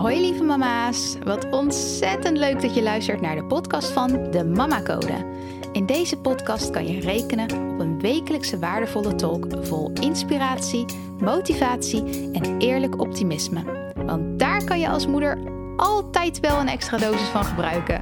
Hoi 0.00 0.20
lieve 0.20 0.42
mama's, 0.42 1.16
wat 1.24 1.50
ontzettend 1.50 2.36
leuk 2.36 2.60
dat 2.60 2.74
je 2.74 2.82
luistert 2.82 3.20
naar 3.20 3.36
de 3.36 3.44
podcast 3.44 3.88
van 3.88 4.30
de 4.30 4.44
Mama 4.44 4.82
Code. 4.82 5.26
In 5.72 5.86
deze 5.86 6.16
podcast 6.16 6.70
kan 6.70 6.86
je 6.86 7.00
rekenen 7.00 7.72
op 7.72 7.80
een 7.80 8.00
wekelijkse 8.00 8.58
waardevolle 8.58 9.14
talk 9.14 9.46
vol 9.60 9.90
inspiratie, 9.92 10.84
motivatie 11.18 12.30
en 12.32 12.58
eerlijk 12.58 13.00
optimisme. 13.00 13.92
Want 13.94 14.38
daar 14.38 14.64
kan 14.64 14.80
je 14.80 14.88
als 14.88 15.06
moeder 15.06 15.38
altijd 15.76 16.40
wel 16.40 16.60
een 16.60 16.68
extra 16.68 16.98
dosis 16.98 17.28
van 17.28 17.44
gebruiken. 17.44 18.00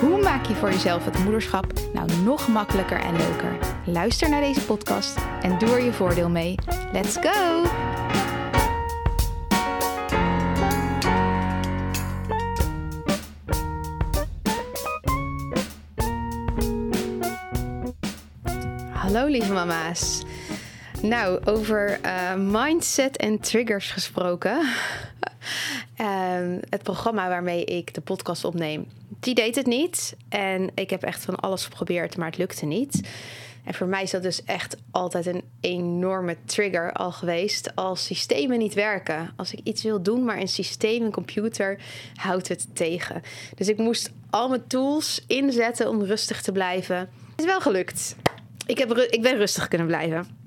Hoe 0.00 0.22
maak 0.22 0.46
je 0.46 0.54
voor 0.54 0.70
jezelf 0.70 1.04
het 1.04 1.18
moederschap 1.24 1.66
nou 1.92 2.08
nog 2.24 2.48
makkelijker 2.48 3.00
en 3.00 3.16
leuker? 3.16 3.58
Luister 3.84 4.30
naar 4.30 4.40
deze 4.40 4.64
podcast 4.64 5.18
en 5.42 5.58
doe 5.58 5.68
er 5.68 5.84
je 5.84 5.92
voordeel 5.92 6.30
mee. 6.30 6.54
Let's 6.92 7.16
go! 7.20 7.95
Hallo 19.06 19.26
lieve 19.26 19.52
mama's. 19.52 20.22
Nou, 21.02 21.44
over 21.44 22.00
uh, 22.04 22.34
mindset 22.34 23.16
en 23.16 23.40
triggers 23.40 23.90
gesproken. 23.90 24.60
uh, 26.00 26.56
het 26.74 26.82
programma 26.82 27.28
waarmee 27.28 27.64
ik 27.64 27.94
de 27.94 28.00
podcast 28.00 28.44
opneem, 28.44 28.86
die 29.20 29.34
deed 29.34 29.54
het 29.54 29.66
niet. 29.66 30.16
En 30.28 30.70
ik 30.74 30.90
heb 30.90 31.02
echt 31.02 31.24
van 31.24 31.36
alles 31.36 31.64
geprobeerd, 31.64 32.16
maar 32.16 32.26
het 32.26 32.38
lukte 32.38 32.66
niet. 32.66 33.08
En 33.64 33.74
voor 33.74 33.86
mij 33.86 34.02
is 34.02 34.10
dat 34.10 34.22
dus 34.22 34.44
echt 34.44 34.76
altijd 34.90 35.26
een 35.26 35.42
enorme 35.60 36.36
trigger 36.44 36.92
al 36.92 37.12
geweest 37.12 37.74
als 37.74 38.04
systemen 38.04 38.58
niet 38.58 38.74
werken. 38.74 39.32
Als 39.36 39.52
ik 39.52 39.60
iets 39.62 39.82
wil 39.82 40.02
doen, 40.02 40.24
maar 40.24 40.38
een 40.38 40.48
systeem, 40.48 41.02
een 41.02 41.12
computer, 41.12 41.78
houdt 42.14 42.48
het 42.48 42.66
tegen. 42.72 43.22
Dus 43.54 43.68
ik 43.68 43.78
moest 43.78 44.10
al 44.30 44.48
mijn 44.48 44.66
tools 44.66 45.24
inzetten 45.26 45.88
om 45.88 46.02
rustig 46.02 46.42
te 46.42 46.52
blijven. 46.52 46.96
Het 46.96 47.40
is 47.40 47.44
wel 47.44 47.60
gelukt 47.60 48.16
ik, 48.66 48.78
heb, 48.78 48.92
ik 48.92 49.22
ben 49.22 49.36
rustig 49.36 49.68
kunnen 49.68 49.86
blijven. 49.86 50.44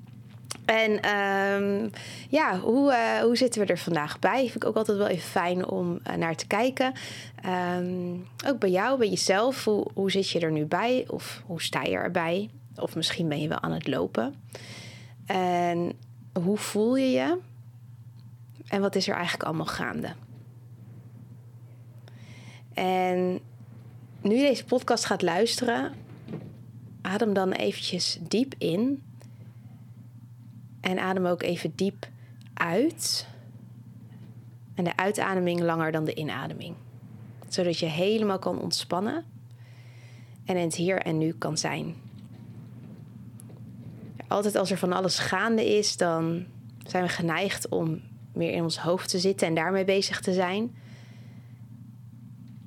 En 0.64 1.16
um, 1.16 1.90
ja, 2.28 2.58
hoe, 2.58 2.92
uh, 2.92 3.22
hoe 3.22 3.36
zitten 3.36 3.60
we 3.60 3.66
er 3.66 3.78
vandaag 3.78 4.18
bij? 4.18 4.40
Vind 4.40 4.54
ik 4.54 4.64
ook 4.64 4.76
altijd 4.76 4.98
wel 4.98 5.06
even 5.06 5.28
fijn 5.28 5.66
om 5.66 5.98
uh, 6.10 6.14
naar 6.14 6.36
te 6.36 6.46
kijken. 6.46 6.92
Um, 7.76 8.26
ook 8.46 8.58
bij 8.58 8.70
jou, 8.70 8.98
bij 8.98 9.08
jezelf. 9.08 9.64
Hoe, 9.64 9.86
hoe 9.94 10.10
zit 10.10 10.30
je 10.30 10.40
er 10.40 10.52
nu 10.52 10.64
bij? 10.64 11.04
Of 11.08 11.42
hoe 11.46 11.62
sta 11.62 11.82
je 11.82 11.96
erbij? 11.96 12.50
Of 12.76 12.96
misschien 12.96 13.28
ben 13.28 13.40
je 13.40 13.48
wel 13.48 13.60
aan 13.60 13.72
het 13.72 13.88
lopen. 13.88 14.34
En 15.26 15.92
hoe 16.42 16.56
voel 16.56 16.96
je 16.96 17.10
je? 17.10 17.38
En 18.68 18.80
wat 18.80 18.94
is 18.94 19.08
er 19.08 19.14
eigenlijk 19.14 19.44
allemaal 19.44 19.66
gaande? 19.66 20.12
En 22.74 23.40
nu 24.20 24.34
je 24.34 24.48
deze 24.48 24.64
podcast 24.64 25.04
gaat 25.04 25.22
luisteren, 25.22 25.92
adem 27.10 27.32
dan 27.32 27.52
eventjes 27.52 28.18
diep 28.20 28.54
in. 28.58 29.02
En 30.80 30.98
adem 30.98 31.26
ook 31.26 31.42
even 31.42 31.72
diep 31.74 32.08
uit. 32.54 33.26
En 34.74 34.84
de 34.84 34.96
uitademing 34.96 35.60
langer 35.60 35.92
dan 35.92 36.04
de 36.04 36.14
inademing. 36.14 36.74
Zodat 37.48 37.78
je 37.78 37.86
helemaal 37.86 38.38
kan 38.38 38.60
ontspannen. 38.60 39.24
En 40.44 40.56
in 40.56 40.64
het 40.64 40.74
hier 40.74 41.02
en 41.02 41.18
nu 41.18 41.32
kan 41.32 41.58
zijn. 41.58 41.94
Altijd 44.28 44.56
als 44.56 44.70
er 44.70 44.78
van 44.78 44.92
alles 44.92 45.18
gaande 45.18 45.76
is, 45.76 45.96
dan 45.96 46.44
zijn 46.86 47.02
we 47.02 47.08
geneigd 47.08 47.68
om 47.68 48.00
meer 48.32 48.52
in 48.52 48.62
ons 48.62 48.78
hoofd 48.78 49.08
te 49.08 49.18
zitten 49.18 49.46
en 49.46 49.54
daarmee 49.54 49.84
bezig 49.84 50.20
te 50.20 50.32
zijn. 50.32 50.76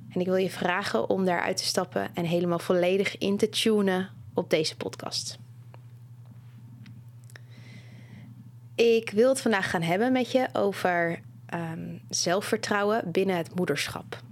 En 0.08 0.20
ik 0.20 0.26
wil 0.26 0.36
je 0.36 0.50
vragen 0.50 1.08
om 1.08 1.24
daaruit 1.24 1.56
te 1.56 1.64
stappen 1.64 2.14
en 2.14 2.24
helemaal 2.24 2.58
volledig 2.58 3.18
in 3.18 3.36
te 3.36 3.48
tunen 3.48 4.10
op 4.34 4.50
deze 4.50 4.76
podcast. 4.76 5.38
Ik 8.74 9.10
wil 9.10 9.28
het 9.28 9.40
vandaag 9.40 9.70
gaan 9.70 9.82
hebben 9.82 10.12
met 10.12 10.30
je 10.30 10.48
over 10.52 11.20
um, 11.54 12.00
zelfvertrouwen 12.08 13.10
binnen 13.10 13.36
het 13.36 13.54
moederschap. 13.54 14.22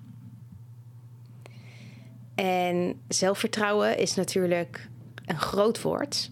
En 2.34 3.00
zelfvertrouwen 3.08 3.98
is 3.98 4.14
natuurlijk 4.14 4.88
een 5.26 5.38
groot 5.38 5.82
woord, 5.82 6.30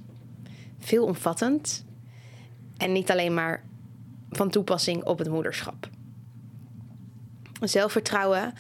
veelomvattend 0.79 1.85
en 2.77 2.93
niet 2.93 3.11
alleen 3.11 3.35
maar 3.35 3.65
van 4.31 4.51
toepassing 4.51 5.05
op 5.05 5.19
het 5.19 5.29
moederschap. 5.29 5.89
Zelfvertrouwen 7.61 8.53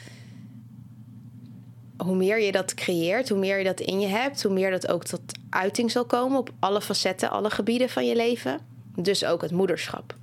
hoe 2.02 2.16
meer 2.16 2.40
je 2.40 2.52
dat 2.52 2.74
creëert, 2.74 3.28
hoe 3.28 3.38
meer 3.38 3.58
je 3.58 3.64
dat 3.64 3.80
in 3.80 4.00
je 4.00 4.06
hebt, 4.06 4.42
hoe 4.42 4.52
meer 4.52 4.70
dat 4.70 4.88
ook 4.88 5.04
tot 5.04 5.20
uiting 5.50 5.90
zal 5.90 6.04
komen 6.04 6.38
op 6.38 6.50
alle 6.58 6.80
facetten, 6.80 7.30
alle 7.30 7.50
gebieden 7.50 7.88
van 7.88 8.06
je 8.06 8.16
leven. 8.16 8.60
Dus 8.96 9.24
ook 9.24 9.42
het 9.42 9.50
moederschap. 9.50 10.14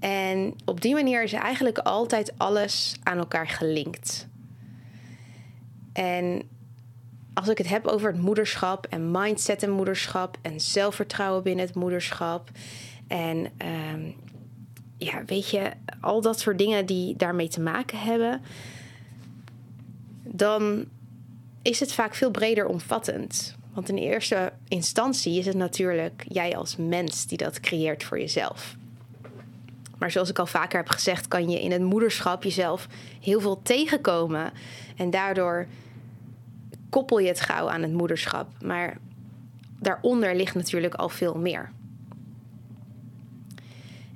En 0.00 0.54
op 0.64 0.80
die 0.80 0.94
manier 0.94 1.22
is 1.22 1.32
eigenlijk 1.32 1.78
altijd 1.78 2.32
alles 2.36 2.96
aan 3.02 3.18
elkaar 3.18 3.48
gelinkt. 3.48 4.26
En 5.92 6.42
als 7.34 7.48
ik 7.48 7.58
het 7.58 7.68
heb 7.68 7.86
over 7.86 8.12
het 8.12 8.20
moederschap 8.20 8.86
en 8.86 9.10
mindset 9.10 9.62
en 9.62 9.70
moederschap 9.70 10.38
en 10.42 10.60
zelfvertrouwen 10.60 11.42
binnen 11.42 11.66
het 11.66 11.74
moederschap 11.74 12.50
en 13.08 13.36
um, 13.92 14.14
ja, 14.98 15.24
weet 15.24 15.50
je, 15.50 15.70
al 16.00 16.20
dat 16.20 16.40
soort 16.40 16.58
dingen 16.58 16.86
die 16.86 17.16
daarmee 17.16 17.48
te 17.48 17.60
maken 17.60 17.98
hebben, 17.98 18.40
dan 20.22 20.84
is 21.68 21.80
het 21.80 21.92
vaak 21.92 22.14
veel 22.14 22.30
breder 22.30 22.66
omvattend. 22.66 23.56
Want 23.74 23.88
in 23.88 23.96
eerste 23.96 24.52
instantie 24.68 25.38
is 25.38 25.46
het 25.46 25.56
natuurlijk 25.56 26.24
jij 26.28 26.56
als 26.56 26.76
mens 26.76 27.26
die 27.26 27.38
dat 27.38 27.60
creëert 27.60 28.04
voor 28.04 28.18
jezelf. 28.18 28.76
Maar 29.98 30.10
zoals 30.10 30.28
ik 30.28 30.38
al 30.38 30.46
vaker 30.46 30.78
heb 30.78 30.88
gezegd, 30.88 31.28
kan 31.28 31.50
je 31.50 31.62
in 31.62 31.70
het 31.70 31.82
moederschap 31.82 32.42
jezelf 32.42 32.88
heel 33.20 33.40
veel 33.40 33.62
tegenkomen. 33.62 34.52
En 34.96 35.10
daardoor 35.10 35.66
koppel 36.90 37.18
je 37.18 37.28
het 37.28 37.40
gauw 37.40 37.68
aan 37.68 37.82
het 37.82 37.92
moederschap. 37.92 38.48
Maar 38.62 38.98
daaronder 39.80 40.36
ligt 40.36 40.54
natuurlijk 40.54 40.94
al 40.94 41.08
veel 41.08 41.34
meer. 41.34 41.70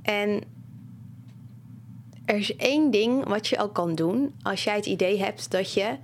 En 0.03 0.43
er 2.25 2.37
is 2.37 2.57
één 2.57 2.91
ding 2.91 3.25
wat 3.25 3.47
je 3.47 3.59
al 3.59 3.69
kan 3.69 3.95
doen 3.95 4.35
als 4.43 4.65
jij 4.65 4.77
het 4.77 4.87
idee 4.87 5.19
hebt 5.19 5.51
dat 5.51 5.73
je 5.73 5.97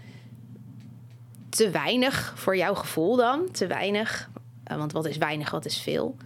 te 1.49 1.71
weinig 1.71 2.33
voor 2.37 2.57
jouw 2.57 2.75
gevoel 2.75 3.17
dan. 3.17 3.51
Te 3.51 3.67
weinig. 3.67 4.31
Eh, 4.65 4.77
want 4.77 4.93
wat 4.93 5.07
is 5.07 5.17
weinig, 5.17 5.51
wat 5.51 5.65
is 5.65 5.79
veel? 5.79 6.17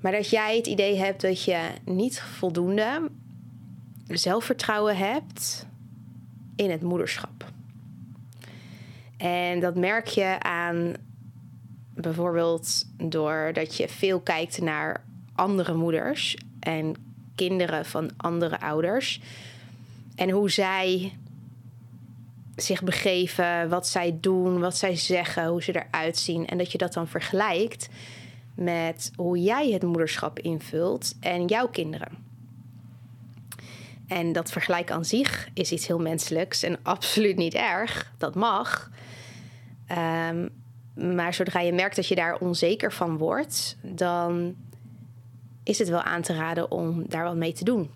Maar 0.00 0.12
dat 0.12 0.30
jij 0.30 0.56
het 0.56 0.66
idee 0.66 0.96
hebt 0.96 1.20
dat 1.20 1.44
je 1.44 1.60
niet 1.84 2.20
voldoende 2.20 3.10
zelfvertrouwen 4.08 4.96
hebt 4.96 5.66
in 6.56 6.70
het 6.70 6.82
moederschap. 6.82 7.52
En 9.16 9.60
dat 9.60 9.74
merk 9.74 10.06
je 10.06 10.36
aan 10.40 10.94
bijvoorbeeld 11.94 12.86
doordat 12.96 13.76
je 13.76 13.88
veel 13.88 14.20
kijkt 14.20 14.60
naar 14.60 15.04
andere 15.34 15.74
moeders 15.74 16.36
en 16.60 16.94
kinderen 17.34 17.84
van 17.86 18.10
andere 18.16 18.60
ouders. 18.60 19.20
En 20.14 20.30
hoe 20.30 20.50
zij 20.50 21.12
zich 22.56 22.82
begeven, 22.82 23.68
wat 23.68 23.86
zij 23.88 24.18
doen, 24.20 24.60
wat 24.60 24.76
zij 24.76 24.96
zeggen, 24.96 25.46
hoe 25.46 25.62
ze 25.62 25.84
eruit 25.86 26.18
zien. 26.18 26.46
En 26.46 26.58
dat 26.58 26.72
je 26.72 26.78
dat 26.78 26.92
dan 26.92 27.08
vergelijkt 27.08 27.88
met 28.54 29.10
hoe 29.16 29.42
jij 29.42 29.70
het 29.70 29.82
moederschap 29.82 30.38
invult 30.38 31.14
en 31.20 31.46
jouw 31.46 31.68
kinderen. 31.68 32.22
En 34.06 34.32
dat 34.32 34.50
vergelijk 34.50 34.90
aan 34.90 35.04
zich 35.04 35.48
is 35.54 35.72
iets 35.72 35.86
heel 35.86 35.98
menselijks 35.98 36.62
en 36.62 36.78
absoluut 36.82 37.36
niet 37.36 37.54
erg. 37.54 38.12
Dat 38.18 38.34
mag. 38.34 38.90
Um, 40.28 40.50
maar 40.94 41.34
zodra 41.34 41.60
je 41.60 41.72
merkt 41.72 41.96
dat 41.96 42.06
je 42.06 42.14
daar 42.14 42.38
onzeker 42.38 42.92
van 42.92 43.18
wordt, 43.18 43.76
dan 43.82 44.54
is 45.62 45.78
het 45.78 45.88
wel 45.88 46.02
aan 46.02 46.22
te 46.22 46.34
raden 46.34 46.70
om 46.70 47.08
daar 47.08 47.24
wat 47.24 47.36
mee 47.36 47.52
te 47.52 47.64
doen. 47.64 47.90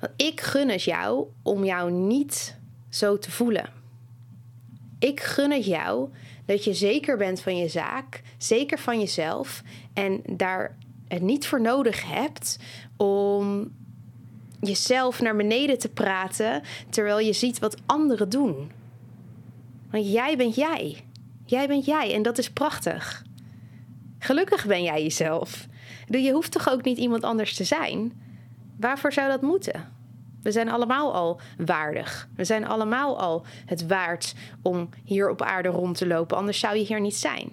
Want 0.00 0.12
ik 0.16 0.40
gun 0.40 0.68
het 0.68 0.82
jou 0.82 1.26
om 1.42 1.64
jou 1.64 1.90
niet 1.90 2.56
zo 2.96 3.18
te 3.18 3.30
voelen. 3.30 3.68
Ik 4.98 5.20
gun 5.20 5.50
het 5.50 5.64
jou 5.64 6.08
dat 6.44 6.64
je 6.64 6.74
zeker 6.74 7.16
bent 7.16 7.40
van 7.40 7.56
je 7.56 7.68
zaak, 7.68 8.22
zeker 8.38 8.78
van 8.78 8.98
jezelf 8.98 9.62
en 9.92 10.22
daar 10.26 10.76
het 11.08 11.22
niet 11.22 11.46
voor 11.46 11.60
nodig 11.60 12.04
hebt 12.08 12.58
om 12.96 13.72
jezelf 14.60 15.20
naar 15.20 15.36
beneden 15.36 15.78
te 15.78 15.88
praten 15.88 16.62
terwijl 16.88 17.18
je 17.18 17.32
ziet 17.32 17.58
wat 17.58 17.76
anderen 17.86 18.28
doen. 18.28 18.70
Want 19.90 20.12
jij 20.12 20.36
bent 20.36 20.54
jij. 20.54 21.04
Jij 21.44 21.68
bent 21.68 21.84
jij 21.84 22.14
en 22.14 22.22
dat 22.22 22.38
is 22.38 22.50
prachtig. 22.50 23.24
Gelukkig 24.18 24.66
ben 24.66 24.82
jij 24.82 25.02
jezelf. 25.02 25.66
Je 26.06 26.32
hoeft 26.32 26.52
toch 26.52 26.70
ook 26.70 26.84
niet 26.84 26.98
iemand 26.98 27.22
anders 27.22 27.54
te 27.54 27.64
zijn? 27.64 28.20
Waarvoor 28.76 29.12
zou 29.12 29.28
dat 29.28 29.42
moeten? 29.42 29.95
We 30.46 30.52
zijn 30.52 30.70
allemaal 30.70 31.14
al 31.14 31.40
waardig. 31.58 32.28
We 32.36 32.44
zijn 32.44 32.66
allemaal 32.66 33.18
al 33.18 33.44
het 33.64 33.86
waard 33.86 34.34
om 34.62 34.88
hier 35.04 35.30
op 35.30 35.42
aarde 35.42 35.68
rond 35.68 35.96
te 35.96 36.06
lopen, 36.06 36.36
anders 36.36 36.58
zou 36.58 36.76
je 36.76 36.84
hier 36.84 37.00
niet 37.00 37.16
zijn. 37.16 37.52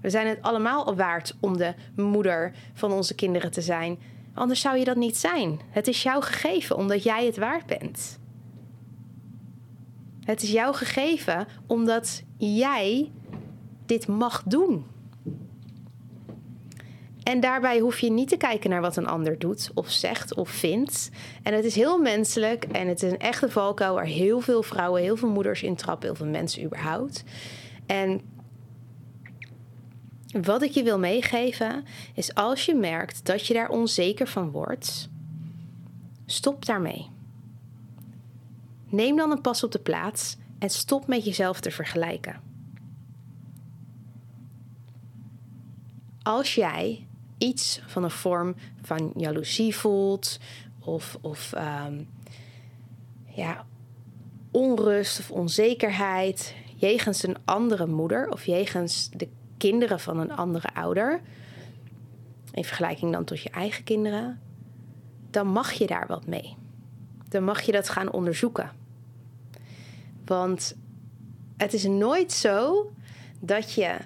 We 0.00 0.10
zijn 0.10 0.26
het 0.26 0.42
allemaal 0.42 0.86
al 0.86 0.96
waard 0.96 1.36
om 1.40 1.56
de 1.56 1.74
moeder 1.96 2.52
van 2.74 2.92
onze 2.92 3.14
kinderen 3.14 3.50
te 3.50 3.60
zijn, 3.60 3.98
anders 4.34 4.60
zou 4.60 4.78
je 4.78 4.84
dat 4.84 4.96
niet 4.96 5.16
zijn. 5.16 5.60
Het 5.70 5.88
is 5.88 6.02
jou 6.02 6.22
gegeven 6.22 6.76
omdat 6.76 7.02
jij 7.02 7.26
het 7.26 7.36
waard 7.36 7.66
bent. 7.66 8.18
Het 10.24 10.42
is 10.42 10.50
jou 10.50 10.74
gegeven 10.74 11.46
omdat 11.66 12.22
jij 12.36 13.12
dit 13.86 14.06
mag 14.06 14.42
doen. 14.42 14.86
En 17.28 17.40
daarbij 17.40 17.78
hoef 17.78 17.98
je 17.98 18.10
niet 18.10 18.28
te 18.28 18.36
kijken 18.36 18.70
naar 18.70 18.80
wat 18.80 18.96
een 18.96 19.06
ander 19.06 19.38
doet, 19.38 19.70
of 19.74 19.90
zegt, 19.90 20.34
of 20.34 20.48
vindt. 20.48 21.10
En 21.42 21.54
het 21.54 21.64
is 21.64 21.74
heel 21.74 21.98
menselijk 21.98 22.64
en 22.64 22.88
het 22.88 23.02
is 23.02 23.10
een 23.10 23.18
echte 23.18 23.50
valkuil 23.50 23.94
waar 23.94 24.04
heel 24.04 24.40
veel 24.40 24.62
vrouwen, 24.62 25.02
heel 25.02 25.16
veel 25.16 25.30
moeders 25.30 25.62
in 25.62 25.76
trappen, 25.76 26.08
heel 26.08 26.16
veel 26.16 26.26
mensen 26.26 26.64
überhaupt. 26.64 27.24
En 27.86 28.20
wat 30.42 30.62
ik 30.62 30.70
je 30.70 30.82
wil 30.82 30.98
meegeven 30.98 31.84
is 32.14 32.34
als 32.34 32.64
je 32.64 32.74
merkt 32.74 33.26
dat 33.26 33.46
je 33.46 33.54
daar 33.54 33.68
onzeker 33.68 34.26
van 34.26 34.50
wordt, 34.50 35.08
stop 36.26 36.66
daarmee. 36.66 37.10
Neem 38.88 39.16
dan 39.16 39.30
een 39.30 39.40
pas 39.40 39.64
op 39.64 39.72
de 39.72 39.80
plaats 39.80 40.36
en 40.58 40.70
stop 40.70 41.06
met 41.06 41.24
jezelf 41.24 41.60
te 41.60 41.70
vergelijken. 41.70 42.40
Als 46.22 46.54
jij 46.54 47.07
iets 47.38 47.80
van 47.86 48.04
een 48.04 48.10
vorm 48.10 48.54
van 48.82 49.12
jaloezie 49.16 49.76
voelt 49.76 50.38
of, 50.80 51.18
of 51.20 51.54
um, 51.86 52.08
ja, 53.26 53.66
onrust 54.50 55.18
of 55.18 55.30
onzekerheid 55.30 56.54
jegens 56.76 57.22
een 57.22 57.36
andere 57.44 57.86
moeder 57.86 58.28
of 58.28 58.44
jegens 58.44 59.10
de 59.12 59.28
kinderen 59.56 60.00
van 60.00 60.18
een 60.18 60.32
andere 60.32 60.74
ouder, 60.74 61.20
in 62.52 62.64
vergelijking 62.64 63.12
dan 63.12 63.24
tot 63.24 63.40
je 63.40 63.50
eigen 63.50 63.84
kinderen, 63.84 64.40
dan 65.30 65.46
mag 65.46 65.72
je 65.72 65.86
daar 65.86 66.06
wat 66.06 66.26
mee. 66.26 66.56
Dan 67.28 67.44
mag 67.44 67.62
je 67.62 67.72
dat 67.72 67.88
gaan 67.88 68.12
onderzoeken. 68.12 68.70
Want 70.24 70.76
het 71.56 71.72
is 71.72 71.84
nooit 71.84 72.32
zo 72.32 72.90
dat 73.40 73.72
je 73.72 73.96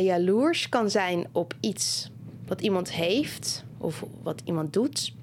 jaloers 0.00 0.68
kan 0.68 0.90
zijn 0.90 1.26
op 1.32 1.54
iets 1.60 2.10
wat 2.46 2.60
iemand 2.60 2.92
heeft 2.92 3.64
of 3.78 4.04
wat 4.22 4.42
iemand 4.44 4.72
doet, 4.72 5.14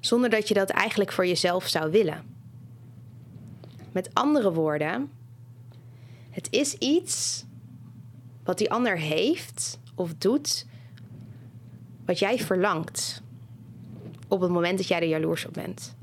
zonder 0.00 0.30
dat 0.30 0.48
je 0.48 0.54
dat 0.54 0.70
eigenlijk 0.70 1.12
voor 1.12 1.26
jezelf 1.26 1.68
zou 1.68 1.90
willen. 1.90 2.22
Met 3.92 4.14
andere 4.14 4.52
woorden, 4.52 5.10
het 6.30 6.48
is 6.50 6.74
iets 6.74 7.44
wat 8.44 8.58
die 8.58 8.70
ander 8.70 8.98
heeft 8.98 9.78
of 9.94 10.14
doet, 10.14 10.66
wat 12.04 12.18
jij 12.18 12.38
verlangt 12.38 13.22
op 14.28 14.40
het 14.40 14.50
moment 14.50 14.78
dat 14.78 14.88
jij 14.88 15.00
er 15.00 15.08
jaloers 15.08 15.46
op 15.46 15.52
bent. 15.52 15.96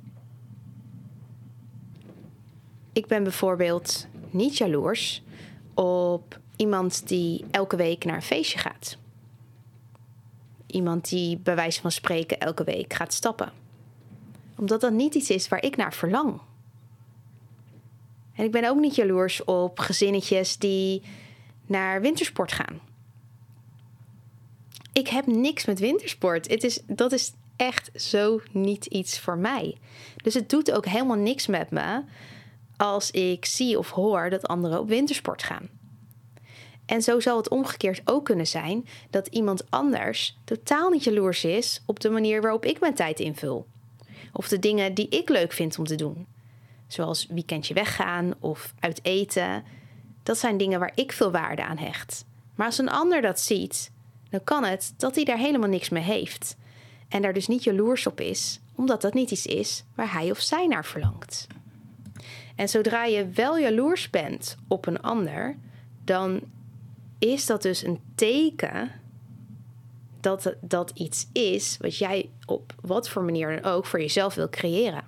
Ik 2.94 3.08
ben 3.08 3.24
bijvoorbeeld 3.24 4.08
niet 4.30 4.58
jaloers 4.58 5.24
op 5.74 6.40
iemand 6.58 7.08
die 7.08 7.46
elke 7.52 7.76
week 7.76 8.06
naar 8.06 8.16
een 8.16 8.22
feestje 8.22 8.58
gaat. 8.58 8.98
Iemand 10.66 11.10
die 11.10 11.38
bij 11.38 11.56
wijze 11.56 11.82
van 11.82 11.92
spreken 11.92 12.40
elke 12.40 12.64
week 12.64 12.94
gaat 12.94 13.14
stappen. 13.14 13.52
Omdat 14.58 14.82
dat 14.82 14.92
niet 14.92 15.16
iets 15.16 15.30
is 15.30 15.48
waar 15.48 15.64
ik 15.64 15.76
naar 15.76 15.94
verlang. 15.94 16.40
En 18.34 18.46
ik 18.46 18.52
ben 18.52 18.70
ook 18.70 18.80
niet 18.80 18.96
jaloers 18.96 19.44
op 19.44 19.80
gezinnetjes 19.80 20.58
die 20.58 21.02
naar 21.66 22.02
wintersport 22.02 22.52
gaan. 22.52 22.80
Ik 24.94 25.08
heb 25.08 25.26
niks 25.26 25.66
met 25.66 25.80
wintersport. 25.80 26.50
Het 26.50 26.64
is, 26.64 26.82
dat 26.88 27.12
is 27.12 27.34
echt 27.56 27.90
zo 28.02 28.42
niet 28.52 28.86
iets 28.86 29.20
voor 29.20 29.38
mij. 29.38 29.78
Dus 30.24 30.34
het 30.34 30.50
doet 30.50 30.72
ook 30.72 30.86
helemaal 30.86 31.18
niks 31.18 31.48
met 31.48 31.72
me 31.72 32.04
als 32.78 33.12
ik 33.12 33.46
zie 33.46 33.78
of 33.78 33.92
hoor 33.92 34.30
dat 34.30 34.48
anderen 34.48 34.80
op 34.80 34.88
wintersport 34.88 35.44
gaan. 35.44 35.70
En 36.86 37.02
zo 37.02 37.20
zal 37.20 37.38
het 37.38 37.50
omgekeerd 37.50 38.02
ook 38.06 38.26
kunnen 38.26 38.48
zijn 38.48 38.88
dat 39.10 39.28
iemand 39.28 39.72
anders 39.72 40.38
totaal 40.44 40.90
niet 40.90 41.04
jaloers 41.04 41.44
is 41.44 41.82
op 41.86 42.00
de 42.00 42.10
manier 42.10 42.42
waarop 42.42 42.66
ik 42.66 42.80
mijn 42.80 42.94
tijd 42.94 43.20
invul. 43.20 43.68
Of 44.34 44.48
de 44.48 44.60
dingen 44.60 44.94
die 44.94 45.10
ik 45.10 45.30
leuk 45.30 45.52
vind 45.52 45.78
om 45.78 45.86
te 45.86 45.96
doen. 45.96 46.28
Zoals 46.88 47.28
weekendje 47.30 47.74
weggaan 47.74 48.34
of 48.40 48.74
uit 48.80 49.00
eten. 49.04 49.64
Dat 50.24 50.38
zijn 50.38 50.58
dingen 50.58 50.80
waar 50.80 50.92
ik 50.96 51.12
veel 51.12 51.32
waarde 51.32 51.64
aan 51.64 51.78
hecht. 51.78 52.26
Maar 52.56 52.66
als 52.66 52.78
een 52.78 52.90
ander 52.90 53.22
dat 53.22 53.40
ziet, 53.40 53.92
dan 54.30 54.44
kan 54.44 54.64
het 54.64 54.94
dat 54.98 55.16
hij 55.16 55.24
daar 55.24 55.38
helemaal 55.38 55.70
niks 55.70 55.90
mee 55.90 56.04
heeft. 56.04 56.56
En 57.10 57.22
daar 57.22 57.34
dus 57.34 57.48
niet 57.48 57.64
jaloers 57.64 58.08
op 58.08 58.22
is, 58.22 58.60
omdat 58.76 59.02
dat 59.02 59.14
niet 59.14 59.32
iets 59.32 59.46
is 59.46 59.84
waar 59.96 60.14
hij 60.14 60.32
of 60.32 60.40
zij 60.40 60.68
naar 60.68 60.86
verlangt. 60.86 61.48
En 62.56 62.70
zodra 62.70 63.06
je 63.06 63.30
wel 63.30 63.58
jaloers 63.58 64.10
bent 64.10 64.58
op 64.68 64.86
een 64.86 65.02
ander, 65.02 65.58
dan 66.04 66.42
is 67.20 67.46
dat 67.46 67.62
dus 67.62 67.84
een 67.84 68.00
teken 68.16 68.92
dat 70.20 70.56
dat 70.62 70.92
iets 70.96 71.28
is 71.32 71.78
wat 71.82 71.98
jij 71.98 72.30
op 72.46 72.74
wat 72.82 73.10
voor 73.10 73.24
manier 73.24 73.62
dan 73.62 73.72
ook 73.72 73.86
voor 73.86 74.00
jezelf 74.00 74.36
wil 74.36 74.50
creëren. 74.50 75.04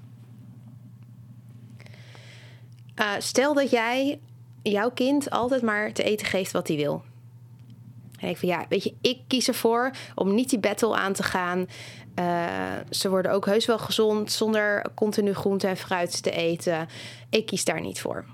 Uh, 3.00 3.12
stel 3.18 3.54
dat 3.54 3.70
jij 3.70 4.20
jouw 4.62 4.92
kind 4.92 5.30
altijd 5.30 5.62
maar 5.62 5.94
te 5.94 6.04
eten 6.04 6.28
geeft 6.28 6.52
wat 6.52 6.68
hij 6.68 6.78
wil. 6.78 7.04
En 8.20 8.30
ik 8.30 8.38
van 8.38 8.50
ja, 8.50 8.66
weet 8.70 8.84
je, 8.84 8.94
ik 9.02 9.22
kies 9.28 9.48
ervoor 9.48 9.92
om 10.16 10.36
niet 10.36 10.50
die 10.50 10.60
battle 10.60 10.96
aan 10.96 11.14
te 11.14 11.24
gaan. 11.24 11.68
Uh, 12.20 12.74
ze 12.90 13.10
worden 13.10 13.32
ook 13.32 13.46
heus 13.46 13.66
wel 13.66 13.80
gezond 13.80 14.32
zonder 14.32 14.86
continu 14.96 15.34
groente 15.34 15.68
en 15.68 15.78
fruit 15.78 16.24
te 16.24 16.32
eten. 16.32 16.88
Ik 17.30 17.46
kies 17.46 17.66
daar 17.66 17.82
niet 17.82 18.02
voor. 18.02 18.26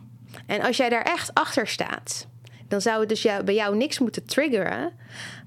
En 0.46 0.62
als 0.62 0.78
jij 0.78 0.90
daar 0.90 1.04
echt 1.04 1.34
achter 1.34 1.68
staat, 1.68 2.28
dan 2.74 2.82
zou 2.82 3.00
het 3.00 3.10
dus 3.10 3.22
bij 3.22 3.54
jou 3.54 3.76
niks 3.76 4.00
moeten 4.00 4.26
triggeren 4.26 4.92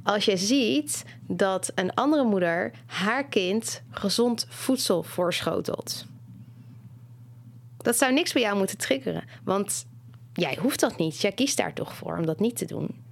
als 0.02 0.24
je 0.24 0.36
ziet 0.36 1.04
dat 1.20 1.72
een 1.74 1.94
andere 1.94 2.24
moeder 2.24 2.72
haar 2.86 3.24
kind 3.24 3.82
gezond 3.90 4.46
voedsel 4.48 5.02
voorschotelt. 5.02 6.04
Dat 7.76 7.96
zou 7.96 8.12
niks 8.12 8.32
bij 8.32 8.42
jou 8.42 8.56
moeten 8.56 8.78
triggeren, 8.78 9.24
want 9.44 9.86
jij 10.32 10.58
hoeft 10.60 10.80
dat 10.80 10.96
niet. 10.98 11.20
Jij 11.20 11.32
kiest 11.32 11.56
daar 11.56 11.72
toch 11.72 11.94
voor 11.94 12.16
om 12.18 12.26
dat 12.26 12.40
niet 12.40 12.56
te 12.56 12.64
doen, 12.64 13.04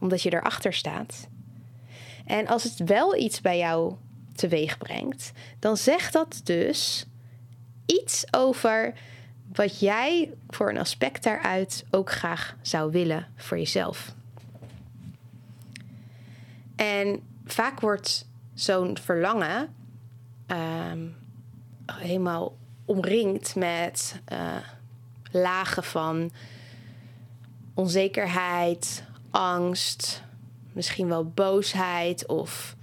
omdat 0.00 0.22
je 0.22 0.32
erachter 0.32 0.72
staat. 0.72 1.28
En 2.26 2.46
als 2.46 2.62
het 2.62 2.78
wel 2.84 3.16
iets 3.16 3.40
bij 3.40 3.58
jou 3.58 3.94
teweeg 4.34 4.78
brengt, 4.78 5.32
dan 5.58 5.76
zegt 5.76 6.12
dat 6.12 6.40
dus 6.44 7.06
iets 7.86 8.24
over 8.30 8.94
wat 9.56 9.80
jij 9.80 10.32
voor 10.48 10.70
een 10.70 10.78
aspect 10.78 11.22
daaruit 11.22 11.84
ook 11.90 12.10
graag 12.10 12.56
zou 12.62 12.90
willen 12.90 13.26
voor 13.36 13.58
jezelf. 13.58 14.14
En 16.76 17.22
vaak 17.44 17.80
wordt 17.80 18.28
zo'n 18.54 18.98
verlangen 18.98 19.74
um, 20.46 21.16
helemaal 21.92 22.56
omringd 22.84 23.54
met 23.54 24.20
uh, 24.32 24.56
lagen 25.30 25.84
van 25.84 26.30
onzekerheid, 27.74 29.04
angst, 29.30 30.22
misschien 30.72 31.08
wel 31.08 31.24
boosheid 31.30 32.26
of 32.26 32.76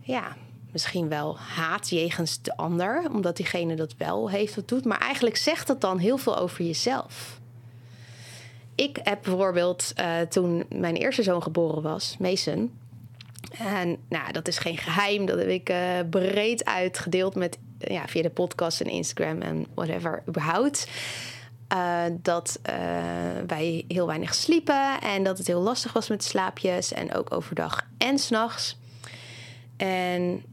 ja, 0.00 0.36
misschien 0.72 1.08
wel 1.08 1.38
haat 1.38 1.88
jegens 1.88 2.42
de 2.42 2.56
ander, 2.56 3.10
omdat 3.12 3.36
diegene 3.36 3.74
dat 3.74 3.94
wel 3.98 4.30
heeft 4.30 4.58
of 4.58 4.64
doet. 4.64 4.84
Maar 4.84 4.98
eigenlijk 4.98 5.36
zegt 5.36 5.66
dat 5.66 5.80
dan 5.80 5.98
heel 5.98 6.18
veel 6.18 6.38
over 6.38 6.64
jezelf. 6.64 7.40
Ik 8.74 8.98
heb 9.02 9.22
bijvoorbeeld 9.22 9.92
uh, 10.00 10.20
toen 10.20 10.64
mijn 10.68 10.96
eerste 10.96 11.22
zoon 11.22 11.42
geboren 11.42 11.82
was, 11.82 12.16
Mason. 12.18 12.72
En 13.58 13.96
nou, 14.08 14.32
dat 14.32 14.48
is 14.48 14.58
geen 14.58 14.76
geheim. 14.76 15.26
Dat 15.26 15.38
heb 15.38 15.48
ik 15.48 15.70
uh, 15.70 15.98
breed 16.10 16.64
uitgedeeld 16.64 17.34
met, 17.34 17.58
ja, 17.78 18.08
via 18.08 18.22
de 18.22 18.30
podcast 18.30 18.80
en 18.80 18.90
Instagram 18.90 19.40
en 19.40 19.66
whatever 19.74 20.22
überhaupt. 20.28 20.88
Uh, 21.72 22.02
dat 22.22 22.60
wij 23.46 23.84
heel 23.88 24.06
weinig 24.06 24.34
sliepen 24.34 25.00
en 25.00 25.22
dat 25.22 25.38
het 25.38 25.46
heel 25.46 25.60
lastig 25.60 25.92
was 25.92 26.08
met 26.08 26.24
slaapjes 26.24 26.92
en 26.92 27.14
ook 27.14 27.34
overdag 27.34 27.86
en 27.98 28.18
s'nachts. 28.18 28.78
En 29.76 30.44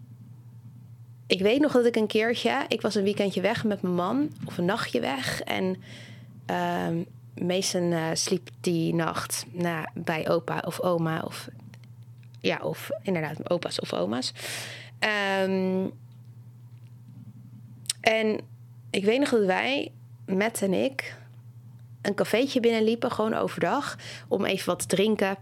ik 1.29 1.41
weet 1.41 1.59
nog 1.59 1.71
dat 1.71 1.85
ik 1.85 1.95
een 1.95 2.07
keertje, 2.07 2.65
ik 2.67 2.81
was 2.81 2.95
een 2.95 3.03
weekendje 3.03 3.41
weg 3.41 3.63
met 3.63 3.81
mijn 3.81 3.95
man, 3.95 4.31
of 4.45 4.57
een 4.57 4.65
nachtje 4.65 4.99
weg. 4.99 5.41
En 5.41 5.75
uh, 6.45 8.09
sliep 8.13 8.49
die 8.61 8.93
nacht 8.93 9.45
bij 9.93 10.29
opa 10.29 10.63
of 10.65 10.81
oma, 10.81 11.21
of 11.21 11.49
ja, 12.39 12.59
of 12.61 12.89
inderdaad 13.03 13.49
opa's 13.49 13.79
of 13.79 13.93
oma's. 13.93 14.33
Ehm, 14.99 15.87
en 18.01 18.39
ik 18.89 19.05
weet 19.05 19.19
nog 19.19 19.29
dat 19.29 19.45
wij, 19.45 19.91
Matt 20.25 20.61
en 20.61 20.73
ik, 20.73 21.17
een 22.01 22.15
cafeetje 22.15 22.59
binnenliepen, 22.59 23.11
gewoon 23.11 23.33
overdag, 23.33 23.97
om 24.27 24.45
even 24.45 24.65
wat 24.65 24.79
te 24.79 24.95
drinken. 24.95 25.37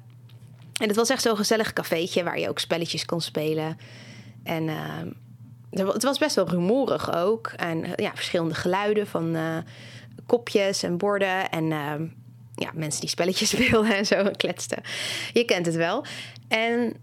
En 0.82 0.88
het 0.88 0.96
was 0.96 1.10
echt 1.10 1.22
zo'n 1.22 1.38
gezellig 1.38 1.74
cafeetje 1.74 2.24
waar 2.24 2.40
je 2.40 2.50
ook 2.50 2.60
spelletjes 2.60 3.06
kon 3.06 3.22
spelen. 3.22 3.78
En 4.44 4.70
ehm, 4.70 5.10
het 5.70 6.04
was 6.04 6.18
best 6.18 6.36
wel 6.36 6.50
rumoerig 6.50 7.16
ook. 7.16 7.48
En 7.48 7.86
ja, 7.96 8.12
verschillende 8.14 8.56
geluiden 8.56 9.08
van 9.08 9.36
uh, 9.36 9.58
kopjes 10.26 10.84
en 10.84 10.98
borden. 10.98 11.50
En 11.50 11.72
ehm, 11.72 12.06
ja, 12.56 12.72
mensen 12.74 13.02
die 13.02 13.10
spelletjes 13.10 13.50
speelden 13.56 13.96
en 13.96 14.06
zo 14.06 14.32
kletsten. 14.38 14.82
Je 15.34 15.46
kent 15.46 15.66
het 15.66 15.76
wel. 15.76 16.06
En 16.48 16.96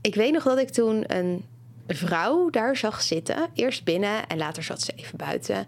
ik 0.00 0.14
weet 0.14 0.32
nog 0.32 0.42
dat 0.42 0.58
ik 0.58 0.70
toen 0.70 1.04
een 1.06 1.44
vrouw 1.86 2.50
daar 2.50 2.76
zag 2.76 3.02
zitten. 3.02 3.48
Eerst 3.54 3.84
binnen 3.84 4.26
en 4.26 4.38
later 4.38 4.62
zat 4.62 4.82
ze 4.82 4.92
even 4.96 5.18
buiten. 5.18 5.66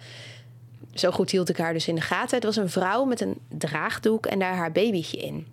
Zo 0.95 1.11
goed 1.11 1.31
hield 1.31 1.49
ik 1.49 1.57
haar 1.57 1.73
dus 1.73 1.88
in 1.88 1.95
de 1.95 2.00
gaten. 2.00 2.35
Het 2.35 2.45
was 2.45 2.57
een 2.57 2.71
vrouw 2.71 3.05
met 3.05 3.21
een 3.21 3.41
draagdoek 3.49 4.26
en 4.26 4.38
daar 4.38 4.55
haar 4.55 4.73
babytje 4.73 5.17
in. 5.17 5.47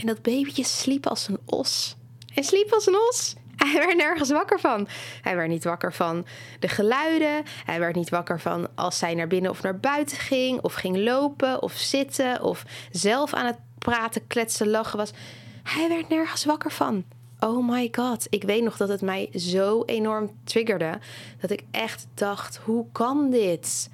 En 0.00 0.06
dat 0.06 0.22
babytje 0.22 0.64
sliep 0.64 1.06
als 1.06 1.28
een 1.28 1.38
os. 1.44 1.96
Hij 2.32 2.42
sliep 2.42 2.72
als 2.72 2.86
een 2.86 2.98
os. 3.08 3.34
Hij 3.72 3.86
werd 3.86 3.96
nergens 3.96 4.30
wakker 4.30 4.60
van. 4.60 4.88
Hij 5.22 5.36
werd 5.36 5.48
niet 5.48 5.64
wakker 5.64 5.92
van 5.92 6.26
de 6.58 6.68
geluiden. 6.68 7.42
Hij 7.64 7.78
werd 7.78 7.94
niet 7.94 8.10
wakker 8.10 8.40
van 8.40 8.68
als 8.74 8.98
zij 8.98 9.14
naar 9.14 9.26
binnen 9.26 9.50
of 9.50 9.62
naar 9.62 9.78
buiten 9.78 10.16
ging. 10.16 10.60
Of 10.60 10.74
ging 10.74 10.96
lopen 10.96 11.62
of 11.62 11.72
zitten. 11.72 12.42
Of 12.42 12.64
zelf 12.90 13.34
aan 13.34 13.46
het 13.46 13.58
praten, 13.78 14.26
kletsen, 14.26 14.68
lachen 14.68 14.98
was. 14.98 15.12
Hij 15.62 15.88
werd 15.88 16.08
nergens 16.08 16.44
wakker 16.44 16.72
van. 16.72 17.04
Oh 17.40 17.68
my 17.68 17.88
god. 17.92 18.26
Ik 18.30 18.42
weet 18.42 18.62
nog 18.62 18.76
dat 18.76 18.88
het 18.88 19.00
mij 19.00 19.28
zo 19.34 19.82
enorm 19.84 20.30
triggerde. 20.44 20.98
Dat 21.40 21.50
ik 21.50 21.62
echt 21.70 22.06
dacht: 22.14 22.56
hoe 22.56 22.86
kan 22.92 23.30
dit? 23.30 23.90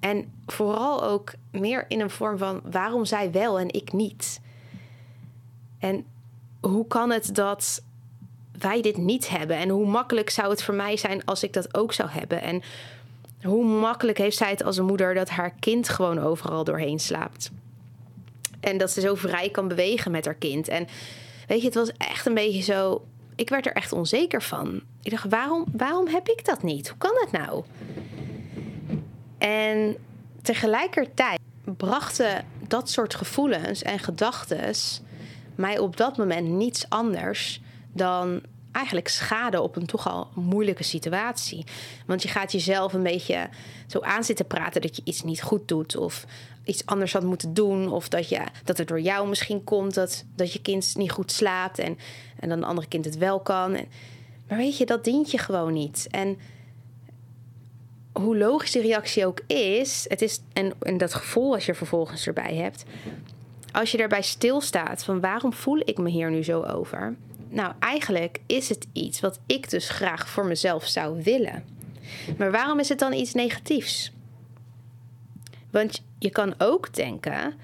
En 0.00 0.32
vooral 0.46 1.04
ook 1.04 1.32
meer 1.50 1.84
in 1.88 2.00
een 2.00 2.10
vorm 2.10 2.38
van 2.38 2.60
waarom 2.70 3.04
zij 3.04 3.32
wel 3.32 3.58
en 3.58 3.72
ik 3.72 3.92
niet. 3.92 4.40
En 5.78 6.06
hoe 6.60 6.86
kan 6.86 7.10
het 7.10 7.34
dat 7.34 7.82
wij 8.62 8.80
dit 8.80 8.96
niet 8.96 9.28
hebben? 9.28 9.56
En 9.56 9.68
hoe 9.68 9.86
makkelijk 9.86 10.30
zou 10.30 10.50
het 10.50 10.62
voor 10.62 10.74
mij 10.74 10.96
zijn 10.96 11.24
als 11.24 11.42
ik 11.42 11.52
dat 11.52 11.74
ook 11.74 11.92
zou 11.92 12.08
hebben? 12.10 12.42
En 12.42 12.62
hoe 13.42 13.64
makkelijk 13.64 14.18
heeft 14.18 14.36
zij 14.36 14.50
het 14.50 14.64
als 14.64 14.76
een 14.76 14.84
moeder 14.84 15.14
dat 15.14 15.28
haar 15.28 15.54
kind 15.60 15.88
gewoon 15.88 16.18
overal 16.18 16.64
doorheen 16.64 16.98
slaapt? 16.98 17.50
En 18.60 18.78
dat 18.78 18.90
ze 18.90 19.00
zo 19.00 19.14
vrij 19.14 19.50
kan 19.50 19.68
bewegen 19.68 20.10
met 20.10 20.24
haar 20.24 20.34
kind. 20.34 20.68
En 20.68 20.86
weet 21.46 21.60
je, 21.60 21.66
het 21.66 21.74
was 21.74 21.92
echt 21.96 22.26
een 22.26 22.34
beetje 22.34 22.62
zo. 22.62 23.04
Ik 23.36 23.48
werd 23.48 23.66
er 23.66 23.72
echt 23.72 23.92
onzeker 23.92 24.42
van. 24.42 24.80
Ik 25.02 25.10
dacht, 25.10 25.28
waarom, 25.28 25.64
waarom 25.72 26.06
heb 26.06 26.28
ik 26.28 26.44
dat 26.44 26.62
niet? 26.62 26.88
Hoe 26.88 26.98
kan 26.98 27.14
het 27.14 27.32
nou? 27.32 27.64
En 29.38 29.96
tegelijkertijd 30.42 31.38
brachten 31.76 32.46
dat 32.68 32.90
soort 32.90 33.14
gevoelens 33.14 33.82
en 33.82 33.98
gedachten 33.98 34.74
mij 35.54 35.78
op 35.78 35.96
dat 35.96 36.16
moment 36.16 36.48
niets 36.48 36.86
anders 36.88 37.60
dan 37.92 38.40
eigenlijk 38.72 39.08
schade 39.08 39.60
op 39.60 39.76
een 39.76 39.86
toch 39.86 40.08
al 40.08 40.28
moeilijke 40.34 40.82
situatie. 40.82 41.64
Want 42.06 42.22
je 42.22 42.28
gaat 42.28 42.52
jezelf 42.52 42.92
een 42.92 43.02
beetje 43.02 43.48
zo 43.86 44.00
aan 44.00 44.24
zitten 44.24 44.46
praten 44.46 44.80
dat 44.80 44.96
je 44.96 45.02
iets 45.04 45.22
niet 45.22 45.42
goed 45.42 45.68
doet 45.68 45.96
of 45.96 46.26
iets 46.64 46.86
anders 46.86 47.12
had 47.12 47.22
moeten 47.22 47.54
doen 47.54 47.92
of 47.92 48.08
dat, 48.08 48.28
je, 48.28 48.40
dat 48.64 48.78
het 48.78 48.88
door 48.88 49.00
jou 49.00 49.28
misschien 49.28 49.64
komt 49.64 49.94
dat, 49.94 50.24
dat 50.34 50.52
je 50.52 50.60
kind 50.60 50.96
niet 50.96 51.10
goed 51.10 51.32
slaapt 51.32 51.78
en, 51.78 51.98
en 52.38 52.48
dan 52.48 52.58
een 52.58 52.64
andere 52.64 52.88
kind 52.88 53.04
het 53.04 53.16
wel 53.16 53.40
kan. 53.40 53.74
En, 53.74 53.86
maar 54.48 54.58
weet 54.58 54.76
je, 54.76 54.86
dat 54.86 55.04
dient 55.04 55.30
je 55.30 55.38
gewoon 55.38 55.72
niet. 55.72 56.06
En 56.10 56.38
hoe 58.12 58.36
logisch 58.36 58.70
die 58.70 58.82
reactie 58.82 59.26
ook 59.26 59.40
is, 59.46 60.04
het 60.08 60.22
is 60.22 60.40
en, 60.52 60.72
en 60.80 60.98
dat 60.98 61.14
gevoel 61.14 61.54
als 61.54 61.66
je 61.66 61.74
vervolgens 61.74 62.26
erbij 62.26 62.54
hebt, 62.54 62.84
als 63.72 63.90
je 63.90 63.98
daarbij 63.98 64.22
stilstaat 64.22 65.04
van 65.04 65.20
waarom 65.20 65.52
voel 65.52 65.82
ik 65.84 65.98
me 65.98 66.10
hier 66.10 66.30
nu 66.30 66.44
zo 66.44 66.62
over? 66.62 67.16
Nou, 67.50 67.72
eigenlijk 67.78 68.40
is 68.46 68.68
het 68.68 68.86
iets 68.92 69.20
wat 69.20 69.40
ik 69.46 69.70
dus 69.70 69.88
graag 69.88 70.28
voor 70.28 70.46
mezelf 70.46 70.86
zou 70.86 71.22
willen. 71.22 71.64
Maar 72.38 72.50
waarom 72.50 72.78
is 72.78 72.88
het 72.88 72.98
dan 72.98 73.12
iets 73.12 73.34
negatiefs? 73.34 74.12
Want 75.70 76.02
je 76.18 76.30
kan 76.30 76.54
ook 76.58 76.94
denken, 76.94 77.54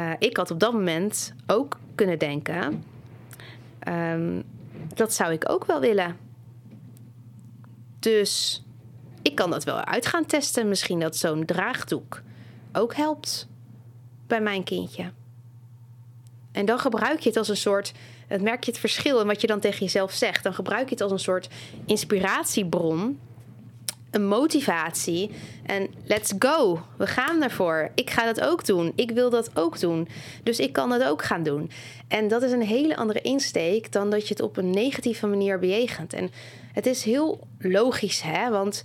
uh, 0.00 0.12
ik 0.18 0.36
had 0.36 0.50
op 0.50 0.60
dat 0.60 0.72
moment 0.72 1.34
ook 1.46 1.78
kunnen 1.94 2.18
denken, 2.18 2.84
um, 3.88 4.44
dat 4.94 5.14
zou 5.14 5.32
ik 5.32 5.50
ook 5.50 5.64
wel 5.64 5.80
willen. 5.80 6.16
Dus 7.98 8.62
ik 9.22 9.34
kan 9.34 9.50
dat 9.50 9.64
wel 9.64 9.84
uit 9.84 10.06
gaan 10.06 10.26
testen. 10.26 10.68
Misschien 10.68 11.00
dat 11.00 11.16
zo'n 11.16 11.44
draagdoek 11.44 12.22
ook 12.72 12.94
helpt 12.94 13.48
bij 14.26 14.40
mijn 14.40 14.64
kindje. 14.64 15.12
En 16.52 16.66
dan 16.66 16.78
gebruik 16.78 17.20
je 17.20 17.28
het 17.28 17.38
als 17.38 17.48
een 17.48 17.56
soort. 17.56 17.92
Het 18.28 18.42
merk 18.42 18.64
je 18.64 18.70
het 18.70 18.80
verschil 18.80 19.20
in 19.20 19.26
wat 19.26 19.40
je 19.40 19.46
dan 19.46 19.60
tegen 19.60 19.78
jezelf 19.78 20.12
zegt. 20.12 20.42
Dan 20.42 20.54
gebruik 20.54 20.84
je 20.84 20.94
het 20.94 21.00
als 21.00 21.12
een 21.12 21.18
soort 21.18 21.48
inspiratiebron. 21.86 23.20
Een 24.10 24.26
motivatie. 24.26 25.30
En 25.66 25.88
let's 26.04 26.32
go. 26.38 26.82
We 26.96 27.06
gaan 27.06 27.42
ervoor. 27.42 27.90
Ik 27.94 28.10
ga 28.10 28.24
dat 28.24 28.40
ook 28.40 28.66
doen. 28.66 28.92
Ik 28.94 29.10
wil 29.10 29.30
dat 29.30 29.50
ook 29.54 29.80
doen. 29.80 30.08
Dus 30.42 30.58
ik 30.58 30.72
kan 30.72 30.88
dat 30.88 31.04
ook 31.04 31.24
gaan 31.24 31.42
doen. 31.42 31.70
En 32.08 32.28
dat 32.28 32.42
is 32.42 32.52
een 32.52 32.62
hele 32.62 32.96
andere 32.96 33.20
insteek 33.20 33.92
dan 33.92 34.10
dat 34.10 34.22
je 34.22 34.34
het 34.34 34.42
op 34.42 34.56
een 34.56 34.70
negatieve 34.70 35.26
manier 35.26 35.58
bejegent. 35.58 36.12
En 36.12 36.30
het 36.72 36.86
is 36.86 37.02
heel 37.02 37.46
logisch, 37.58 38.22
hè? 38.22 38.50
Want 38.50 38.84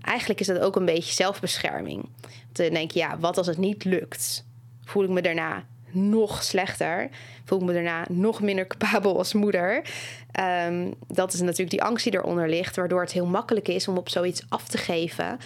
eigenlijk 0.00 0.40
is 0.40 0.46
dat 0.46 0.58
ook 0.58 0.76
een 0.76 0.84
beetje 0.84 1.12
zelfbescherming. 1.12 2.08
Dan 2.52 2.70
denk 2.70 2.90
je, 2.90 2.98
ja, 2.98 3.18
wat 3.18 3.38
als 3.38 3.46
het 3.46 3.58
niet 3.58 3.84
lukt? 3.84 4.44
Voel 4.84 5.04
ik 5.04 5.10
me 5.10 5.22
daarna 5.22 5.64
nog 5.92 6.42
slechter? 6.42 7.08
Voel 7.44 7.60
me 7.60 7.72
daarna 7.72 8.06
nog 8.08 8.40
minder 8.40 8.66
capabel 8.66 9.18
als 9.18 9.32
moeder? 9.32 9.84
Ehm, 10.32 10.90
dat 11.08 11.32
is 11.32 11.40
natuurlijk 11.40 11.70
die 11.70 11.82
angst 11.82 12.04
die 12.04 12.14
eronder 12.14 12.48
ligt, 12.48 12.76
waardoor 12.76 13.00
het 13.00 13.12
heel 13.12 13.26
makkelijk 13.26 13.68
is 13.68 13.88
om 13.88 13.96
op 13.96 14.08
zoiets 14.08 14.44
af 14.48 14.68
te 14.68 14.78
geven 14.78 15.38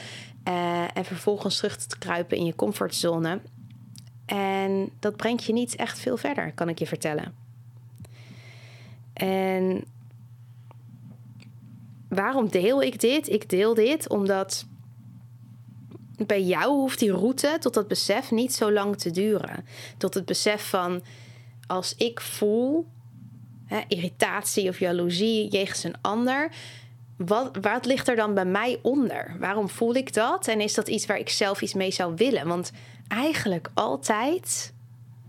uh, 0.49 0.83
en 0.95 1.05
vervolgens 1.05 1.57
terug 1.57 1.77
te 1.77 1.99
kruipen 1.99 2.37
in 2.37 2.45
je 2.45 2.55
comfortzone. 2.55 3.41
En 4.27 4.91
dat 4.99 5.17
brengt 5.17 5.45
je 5.45 5.53
niet 5.53 5.77
echt 5.77 5.99
veel 5.99 6.17
verder, 6.17 6.53
kan 6.53 6.69
ik 6.69 6.79
je 6.79 6.87
vertellen. 6.87 7.35
En 9.13 9.85
waarom 12.09 12.49
deel 12.49 12.83
ik 12.83 13.01
dit? 13.01 13.29
Ik 13.29 13.49
deel 13.49 13.75
dit 13.75 14.09
omdat 14.09 14.67
bij 16.17 16.43
jou 16.43 16.73
hoeft 16.73 16.99
die 16.99 17.13
route 17.13 17.57
tot 17.61 17.75
dat 17.75 17.89
besef 17.89 18.31
niet 18.31 18.55
zo 18.55 18.73
lang 18.73 18.99
te 18.99 19.11
duren. 19.11 19.67
Tot 19.97 20.15
het 20.15 20.25
besef 20.25 20.69
van 20.69 21.03
als 21.67 21.95
ik 21.97 22.21
voel 22.21 22.87
hè, 23.67 23.81
irritatie 23.89 24.69
of 24.69 24.79
jaloezie 24.79 25.49
jegens 25.49 25.85
een 25.85 26.01
ander. 26.01 26.53
Wat, 27.17 27.57
wat 27.61 27.87
ligt 27.87 28.09
er 28.09 28.17
dan 28.17 28.35
bij 28.35 28.45
mij 28.45 28.79
onder? 28.83 29.37
Waarom 29.39 29.69
voel 29.69 29.95
ik 29.95 30.13
dat? 30.13 30.49
En 30.49 30.61
is 30.61 30.75
dat 30.75 30.89
iets 30.89 31.07
waar 31.07 31.19
ik 31.19 31.29
zelf 31.29 31.63
iets 31.63 31.75
mee 31.75 31.91
zou 31.91 32.15
willen? 32.17 32.47
Want 32.47 32.73
eigenlijk 33.09 33.71
altijd 33.75 34.75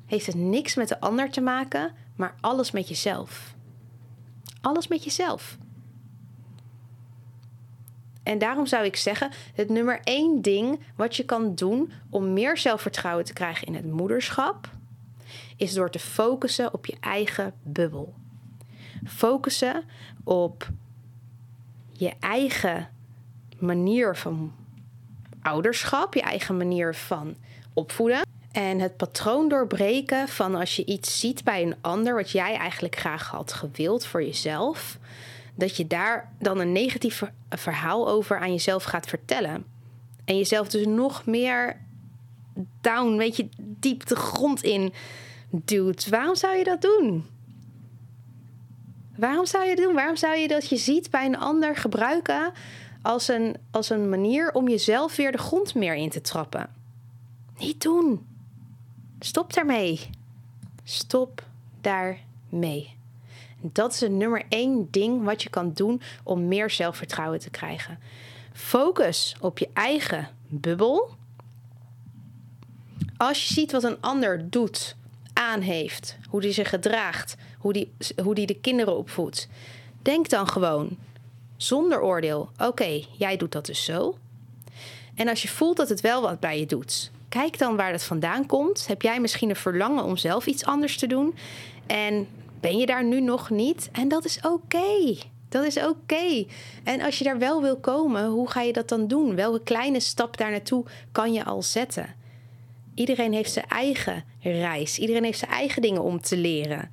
heeft 0.06 0.26
het 0.26 0.36
niks 0.36 0.76
met 0.76 0.88
de 0.88 1.00
ander 1.00 1.30
te 1.32 1.42
maken, 1.42 1.92
maar 2.16 2.36
alles 2.42 2.72
met 2.72 2.88
jezelf. 2.88 3.56
Alles 4.62 4.88
met 4.88 5.04
jezelf. 5.04 5.58
En 8.28 8.38
daarom 8.38 8.66
zou 8.66 8.86
ik 8.86 8.96
zeggen: 8.96 9.32
het 9.54 9.70
nummer 9.70 10.00
één 10.04 10.42
ding 10.42 10.80
wat 10.96 11.16
je 11.16 11.26
kan 11.26 11.56
doen 11.56 11.92
om 12.10 12.34
meer 12.34 12.58
zelfvertrouwen 12.58 13.26
te 13.26 13.34
krijgen 13.34 13.68
in 13.68 13.76
het 13.76 13.86
moederschap, 13.92 14.70
is 15.58 15.74
door 15.74 15.90
te 15.90 16.00
focussen 16.00 16.74
op 16.74 16.86
je 16.86 16.96
eigen 17.00 17.54
bubbel. 17.64 18.14
Focussen 19.06 19.84
op 20.24 20.70
je 21.92 22.14
eigen 22.20 22.90
manier 23.60 24.16
van 24.16 24.54
ouderschap, 25.42 26.14
je 26.14 26.22
eigen 26.22 26.58
manier 26.58 26.96
van 26.96 27.36
opvoeden. 27.74 28.22
En 28.52 28.80
het 28.80 28.98
patroon 28.98 29.50
doorbreken 29.50 30.28
van 30.28 30.56
als 30.56 30.76
je 30.76 30.86
iets 30.86 31.20
ziet 31.20 31.44
bij 31.44 31.62
een 31.62 31.76
ander 31.82 32.16
wat 32.16 32.32
jij 32.32 32.56
eigenlijk 32.56 32.96
graag 32.96 33.28
had 33.28 33.54
gewild 33.54 34.06
voor 34.06 34.24
jezelf, 34.24 34.98
dat 35.58 35.78
je 35.78 35.88
daar 35.88 36.32
dan 36.40 36.60
een 36.60 36.72
negatief 36.72 37.24
verhaal 37.50 38.10
over 38.10 38.40
aan 38.40 38.52
jezelf 38.52 38.84
gaat 38.84 39.08
vertellen. 39.08 39.66
En 40.26 40.38
jezelf 40.38 40.70
dus 40.70 40.86
nog 40.86 41.26
meer 41.26 41.82
down, 42.82 43.18
weet 43.18 43.36
je, 43.36 43.50
diep 43.58 44.06
de 44.06 44.16
grond 44.16 44.64
in 44.64 44.94
duwt. 45.50 46.10
Waarom 46.10 46.36
zou 46.36 46.58
je 46.58 46.64
dat 46.64 46.82
doen? 46.82 47.26
Waarom 49.16 49.46
zou 49.46 49.66
je 49.66 49.76
dat 49.76 49.86
doen? 49.86 49.96
Waarom 49.96 50.16
zou 50.16 50.36
je 50.36 50.48
dat 50.48 50.70
je 50.70 50.78
ziet 50.78 51.10
bij 51.10 51.26
een 51.26 51.38
ander 51.38 51.76
gebruiken 51.76 52.52
als 53.02 53.28
een, 53.28 53.56
als 53.72 53.90
een 53.90 54.10
manier 54.10 54.54
om 54.54 54.70
jezelf 54.70 55.16
weer 55.16 55.32
de 55.32 55.38
grond 55.38 55.76
meer 55.76 55.96
in 55.96 56.10
te 56.10 56.22
trappen? 56.22 56.70
Niet 57.58 57.82
doen. 57.82 58.28
Stop 59.20 59.54
daarmee. 59.54 60.10
Stop 60.84 61.44
daarmee. 61.82 62.97
Dat 63.62 63.94
is 63.94 64.00
het 64.00 64.12
nummer 64.12 64.44
één 64.50 64.88
ding 64.92 65.24
wat 65.24 65.44
je 65.44 65.50
kan 65.50 65.72
doen 65.74 66.02
om 66.24 66.48
meer 66.48 66.70
zelfvertrouwen 66.70 67.40
te 67.40 67.50
krijgen. 67.50 68.00
Focus 68.54 69.36
op 69.40 69.58
je 69.58 69.70
eigen 69.74 70.28
bubbel. 70.48 71.10
Als 73.18 73.48
je 73.48 73.54
ziet 73.54 73.72
wat 73.72 73.84
een 73.84 74.02
ander 74.02 74.50
doet, 74.50 74.96
aan 75.38 75.62
heeft, 75.62 76.18
hoe 76.30 76.42
die 76.42 76.52
zich 76.52 76.70
gedraagt, 76.70 77.36
hoe 77.58 77.74
die, 77.74 77.92
hoe 78.24 78.36
die 78.36 78.46
de 78.46 78.60
kinderen 78.60 78.98
opvoedt, 78.98 79.48
denk 80.02 80.30
dan 80.30 80.48
gewoon 80.48 80.98
zonder 81.58 82.02
oordeel: 82.02 82.50
oké, 82.58 83.04
jij 83.18 83.38
doet 83.38 83.52
dat 83.52 83.66
dus 83.66 83.86
zo. 83.86 84.18
En 85.16 85.28
als 85.28 85.42
je 85.42 85.48
voelt 85.48 85.78
dat 85.78 85.90
het 85.90 86.02
wel 86.02 86.22
wat 86.22 86.40
bij 86.40 86.60
je 86.60 86.66
doet, 86.66 87.12
kijk 87.30 87.58
dan 87.58 87.76
waar 87.76 87.92
het 87.92 88.04
vandaan 88.04 88.46
komt. 88.46 88.88
Heb 88.88 89.02
jij 89.02 89.20
misschien 89.20 89.50
een 89.50 89.56
verlangen 89.56 90.04
om 90.04 90.18
zelf 90.18 90.46
iets 90.46 90.66
anders 90.66 90.98
te 90.98 91.08
doen? 91.08 91.36
En 91.86 92.28
ben 92.60 92.78
je 92.78 92.86
daar 92.86 93.04
nu 93.04 93.22
nog 93.22 93.50
niet? 93.50 93.90
En 93.92 94.08
dat 94.08 94.26
is 94.26 94.40
oké. 94.42 95.18
Dat 95.50 95.64
is 95.64 95.78
oké. 95.78 96.46
En 96.84 97.02
als 97.02 97.18
je 97.18 97.24
daar 97.24 97.38
wel 97.38 97.62
wil 97.62 97.78
komen, 97.78 98.26
hoe 98.26 98.50
ga 98.50 98.62
je 98.62 98.74
dat 98.74 98.90
dan 98.90 99.08
doen? 99.08 99.36
Welke 99.36 99.64
kleine 99.64 100.00
stap 100.00 100.38
daar 100.38 100.52
naartoe 100.52 100.86
kan 101.12 101.34
je 101.34 101.44
al 101.44 101.62
zetten? 101.62 102.16
Iedereen 102.94 103.34
heeft 103.34 103.52
zijn 103.52 103.68
eigen 103.68 104.24
reis. 104.42 104.98
Iedereen 104.98 105.24
heeft 105.24 105.40
zijn 105.40 105.52
eigen 105.52 105.82
dingen 105.82 106.04
om 106.04 106.22
te 106.22 106.38
leren. 106.38 106.92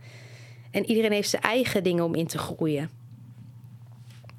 En 0.70 0.86
iedereen 0.86 1.12
heeft 1.12 1.28
zijn 1.28 1.42
eigen 1.42 1.82
dingen 1.82 2.04
om 2.04 2.14
in 2.14 2.26
te 2.26 2.38
groeien. 2.38 2.90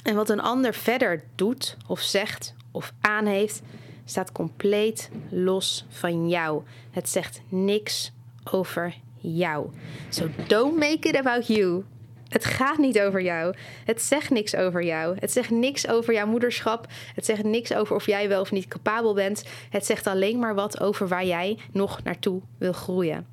En 0.04 0.16
wat 0.16 0.30
een 0.30 0.42
ander 0.42 0.74
verder 0.74 1.24
doet 1.36 1.78
of 1.88 2.00
zegt 2.00 2.56
of 2.72 2.94
aan 3.02 3.26
heeft, 3.26 3.62
staat 4.06 4.32
compleet 4.32 5.10
los 5.30 5.86
van 5.90 6.30
jou. 6.30 6.64
Het 6.92 7.10
zegt 7.10 7.42
niks 7.50 8.12
over 8.52 8.96
jou. 9.34 9.70
So 10.10 10.28
don't 10.48 10.78
make 10.78 11.10
it 11.10 11.16
about 11.16 11.48
you. 11.48 11.84
Het 12.30 12.46
gaat 12.46 12.78
niet 12.78 13.00
over 13.00 13.22
jou. 13.22 13.56
Het 13.86 14.02
zegt 14.02 14.30
niks 14.30 14.56
over 14.56 14.84
jou. 14.84 15.18
Het 15.20 15.32
zegt 15.32 15.50
niks 15.50 15.88
over 15.88 16.14
jouw 16.14 16.28
moederschap. 16.28 16.88
Het 17.16 17.26
zegt 17.26 17.44
niks 17.44 17.74
over 17.74 17.96
of 17.96 18.06
jij 18.06 18.28
wel 18.28 18.42
of 18.42 18.52
niet 18.52 18.68
capabel 18.68 19.14
bent. 19.14 19.44
Het 19.70 19.86
zegt 19.86 20.08
alleen 20.08 20.40
maar 20.40 20.56
wat 20.56 20.80
over 20.80 21.08
waar 21.08 21.26
jij 21.26 21.58
nog 21.72 22.04
naartoe 22.04 22.42
wil 22.58 22.74
groeien. 22.74 23.28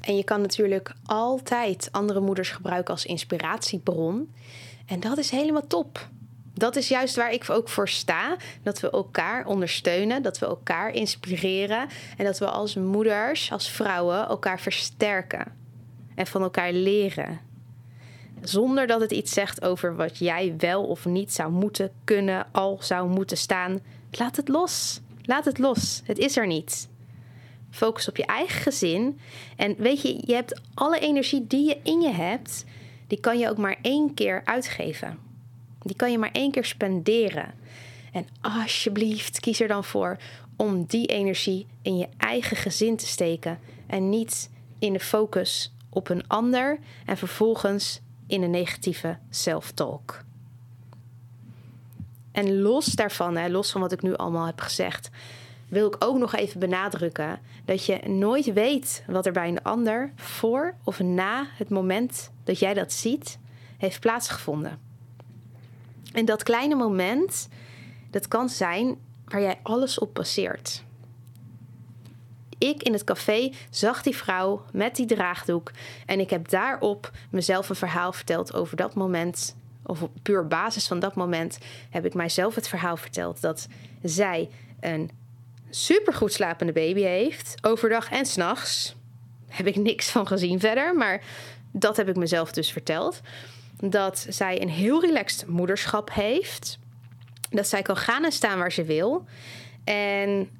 En 0.00 0.16
je 0.16 0.24
kan 0.24 0.40
natuurlijk 0.40 0.92
altijd 1.04 1.88
andere 1.90 2.20
moeders 2.20 2.50
gebruiken 2.50 2.94
als 2.94 3.06
inspiratiebron. 3.06 4.34
En 4.86 5.00
dat 5.00 5.18
is 5.18 5.30
helemaal 5.30 5.66
top. 5.66 6.08
Dat 6.54 6.76
is 6.76 6.88
juist 6.88 7.16
waar 7.16 7.32
ik 7.32 7.50
ook 7.50 7.68
voor 7.68 7.88
sta. 7.88 8.36
Dat 8.62 8.80
we 8.80 8.90
elkaar 8.90 9.46
ondersteunen, 9.46 10.22
dat 10.22 10.38
we 10.38 10.46
elkaar 10.46 10.90
inspireren 10.90 11.88
en 12.16 12.24
dat 12.24 12.38
we 12.38 12.46
als 12.46 12.74
moeders, 12.74 13.52
als 13.52 13.70
vrouwen 13.70 14.28
elkaar 14.28 14.60
versterken 14.60 15.52
en 16.14 16.26
van 16.26 16.42
elkaar 16.42 16.72
leren. 16.72 17.40
Zonder 18.42 18.86
dat 18.86 19.00
het 19.00 19.12
iets 19.12 19.32
zegt 19.32 19.62
over 19.62 19.96
wat 19.96 20.18
jij 20.18 20.54
wel 20.58 20.84
of 20.84 21.04
niet 21.04 21.32
zou 21.32 21.50
moeten 21.50 21.90
kunnen, 22.04 22.46
al 22.52 22.78
zou 22.80 23.08
moeten 23.08 23.36
staan. 23.36 23.80
Laat 24.10 24.36
het 24.36 24.48
los. 24.48 25.00
Laat 25.22 25.44
het 25.44 25.58
los. 25.58 26.02
Het 26.04 26.18
is 26.18 26.36
er 26.36 26.46
niet. 26.46 26.88
Focus 27.70 28.08
op 28.08 28.16
je 28.16 28.26
eigen 28.26 28.60
gezin. 28.60 29.20
En 29.56 29.74
weet 29.78 30.02
je, 30.02 30.22
je 30.26 30.34
hebt 30.34 30.60
alle 30.74 30.98
energie 30.98 31.46
die 31.46 31.68
je 31.68 31.78
in 31.82 32.00
je 32.00 32.12
hebt, 32.12 32.64
die 33.06 33.20
kan 33.20 33.38
je 33.38 33.50
ook 33.50 33.58
maar 33.58 33.76
één 33.82 34.14
keer 34.14 34.42
uitgeven. 34.44 35.18
Die 35.84 35.96
kan 35.96 36.10
je 36.10 36.18
maar 36.18 36.32
één 36.32 36.50
keer 36.50 36.64
spenderen. 36.64 37.54
En 38.12 38.26
alsjeblieft, 38.40 39.40
kies 39.40 39.60
er 39.60 39.68
dan 39.68 39.84
voor 39.84 40.16
om 40.56 40.84
die 40.84 41.06
energie 41.06 41.66
in 41.82 41.96
je 41.96 42.08
eigen 42.16 42.56
gezin 42.56 42.96
te 42.96 43.06
steken 43.06 43.58
en 43.86 44.08
niet 44.08 44.50
in 44.78 44.92
de 44.92 45.00
focus 45.00 45.72
op 45.90 46.08
een 46.08 46.28
ander 46.28 46.78
en 47.06 47.16
vervolgens 47.16 48.00
in 48.26 48.42
een 48.42 48.50
negatieve 48.50 49.18
self-talk. 49.30 50.24
En 52.32 52.60
los 52.60 52.86
daarvan, 52.86 53.36
hè, 53.36 53.48
los 53.48 53.70
van 53.70 53.80
wat 53.80 53.92
ik 53.92 54.02
nu 54.02 54.16
allemaal 54.16 54.46
heb 54.46 54.60
gezegd, 54.60 55.10
wil 55.68 55.86
ik 55.86 55.96
ook 55.98 56.18
nog 56.18 56.34
even 56.34 56.60
benadrukken 56.60 57.40
dat 57.64 57.86
je 57.86 58.08
nooit 58.08 58.52
weet 58.52 59.04
wat 59.06 59.26
er 59.26 59.32
bij 59.32 59.48
een 59.48 59.62
ander 59.62 60.12
voor 60.16 60.74
of 60.84 61.00
na 61.00 61.46
het 61.56 61.68
moment 61.68 62.30
dat 62.44 62.58
jij 62.58 62.74
dat 62.74 62.92
ziet 62.92 63.38
heeft 63.78 64.00
plaatsgevonden. 64.00 64.93
En 66.14 66.24
dat 66.24 66.42
kleine 66.42 66.74
moment, 66.74 67.48
dat 68.10 68.28
kan 68.28 68.48
zijn 68.48 68.96
waar 69.24 69.40
jij 69.40 69.58
alles 69.62 69.98
op 69.98 70.12
passeert 70.12 70.84
ik 72.58 72.82
in 72.82 72.92
het 72.92 73.04
café 73.04 73.52
zag 73.70 74.02
die 74.02 74.16
vrouw 74.16 74.64
met 74.72 74.96
die 74.96 75.06
draagdoek. 75.06 75.70
En 76.06 76.20
ik 76.20 76.30
heb 76.30 76.48
daarop 76.48 77.10
mezelf 77.30 77.68
een 77.68 77.76
verhaal 77.76 78.12
verteld 78.12 78.54
over 78.54 78.76
dat 78.76 78.94
moment. 78.94 79.56
Of 79.86 80.02
op 80.02 80.10
puur 80.22 80.46
basis 80.46 80.86
van 80.86 80.98
dat 80.98 81.14
moment 81.14 81.58
heb 81.90 82.04
ik 82.04 82.14
mijzelf 82.14 82.54
het 82.54 82.68
verhaal 82.68 82.96
verteld 82.96 83.40
dat 83.40 83.66
zij 84.02 84.48
een 84.80 85.10
supergoed 85.70 86.32
slapende 86.32 86.72
baby 86.72 87.00
heeft. 87.00 87.54
Overdag 87.62 88.10
en 88.10 88.26
s'nachts. 88.26 88.94
Heb 89.48 89.66
ik 89.66 89.76
niks 89.76 90.10
van 90.10 90.26
gezien 90.26 90.60
verder. 90.60 90.94
Maar 90.94 91.22
dat 91.72 91.96
heb 91.96 92.08
ik 92.08 92.16
mezelf 92.16 92.52
dus 92.52 92.72
verteld. 92.72 93.20
Dat 93.90 94.26
zij 94.28 94.62
een 94.62 94.68
heel 94.68 95.00
relaxed 95.00 95.46
moederschap 95.46 96.12
heeft. 96.12 96.78
Dat 97.50 97.68
zij 97.68 97.82
kan 97.82 97.96
gaan 97.96 98.24
en 98.24 98.32
staan 98.32 98.58
waar 98.58 98.72
ze 98.72 98.84
wil. 98.84 99.24
En 99.84 100.50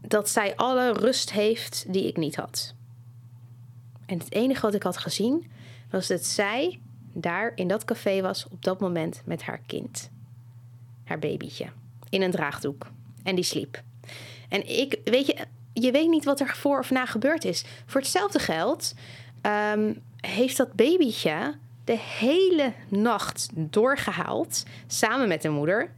dat 0.00 0.28
zij 0.28 0.56
alle 0.56 0.92
rust 0.92 1.32
heeft 1.32 1.84
die 1.88 2.06
ik 2.06 2.16
niet 2.16 2.36
had. 2.36 2.74
En 4.06 4.18
het 4.18 4.32
enige 4.32 4.60
wat 4.60 4.74
ik 4.74 4.82
had 4.82 4.96
gezien 4.96 5.50
was 5.90 6.06
dat 6.06 6.24
zij 6.24 6.80
daar 7.12 7.52
in 7.54 7.68
dat 7.68 7.84
café 7.84 8.20
was 8.20 8.46
op 8.50 8.64
dat 8.64 8.80
moment 8.80 9.22
met 9.24 9.42
haar 9.42 9.60
kind. 9.66 10.10
Haar 11.04 11.18
babytje. 11.18 11.66
In 12.08 12.22
een 12.22 12.30
draagdoek. 12.30 12.86
En 13.22 13.34
die 13.34 13.44
sliep. 13.44 13.82
En 14.48 14.68
ik, 14.68 15.00
weet 15.04 15.26
je, 15.26 15.36
je 15.72 15.90
weet 15.90 16.08
niet 16.08 16.24
wat 16.24 16.40
er 16.40 16.56
voor 16.56 16.78
of 16.78 16.90
na 16.90 17.06
gebeurd 17.06 17.44
is. 17.44 17.64
Voor 17.86 18.00
hetzelfde 18.00 18.38
geld 18.38 18.94
ehm, 19.40 19.94
heeft 20.20 20.56
dat 20.56 20.72
babytje 20.72 21.54
de 21.86 21.98
hele 21.98 22.72
nacht 22.88 23.48
doorgehaald 23.54 24.62
samen 24.86 25.28
met 25.28 25.42
de 25.42 25.48
moeder. 25.48 25.90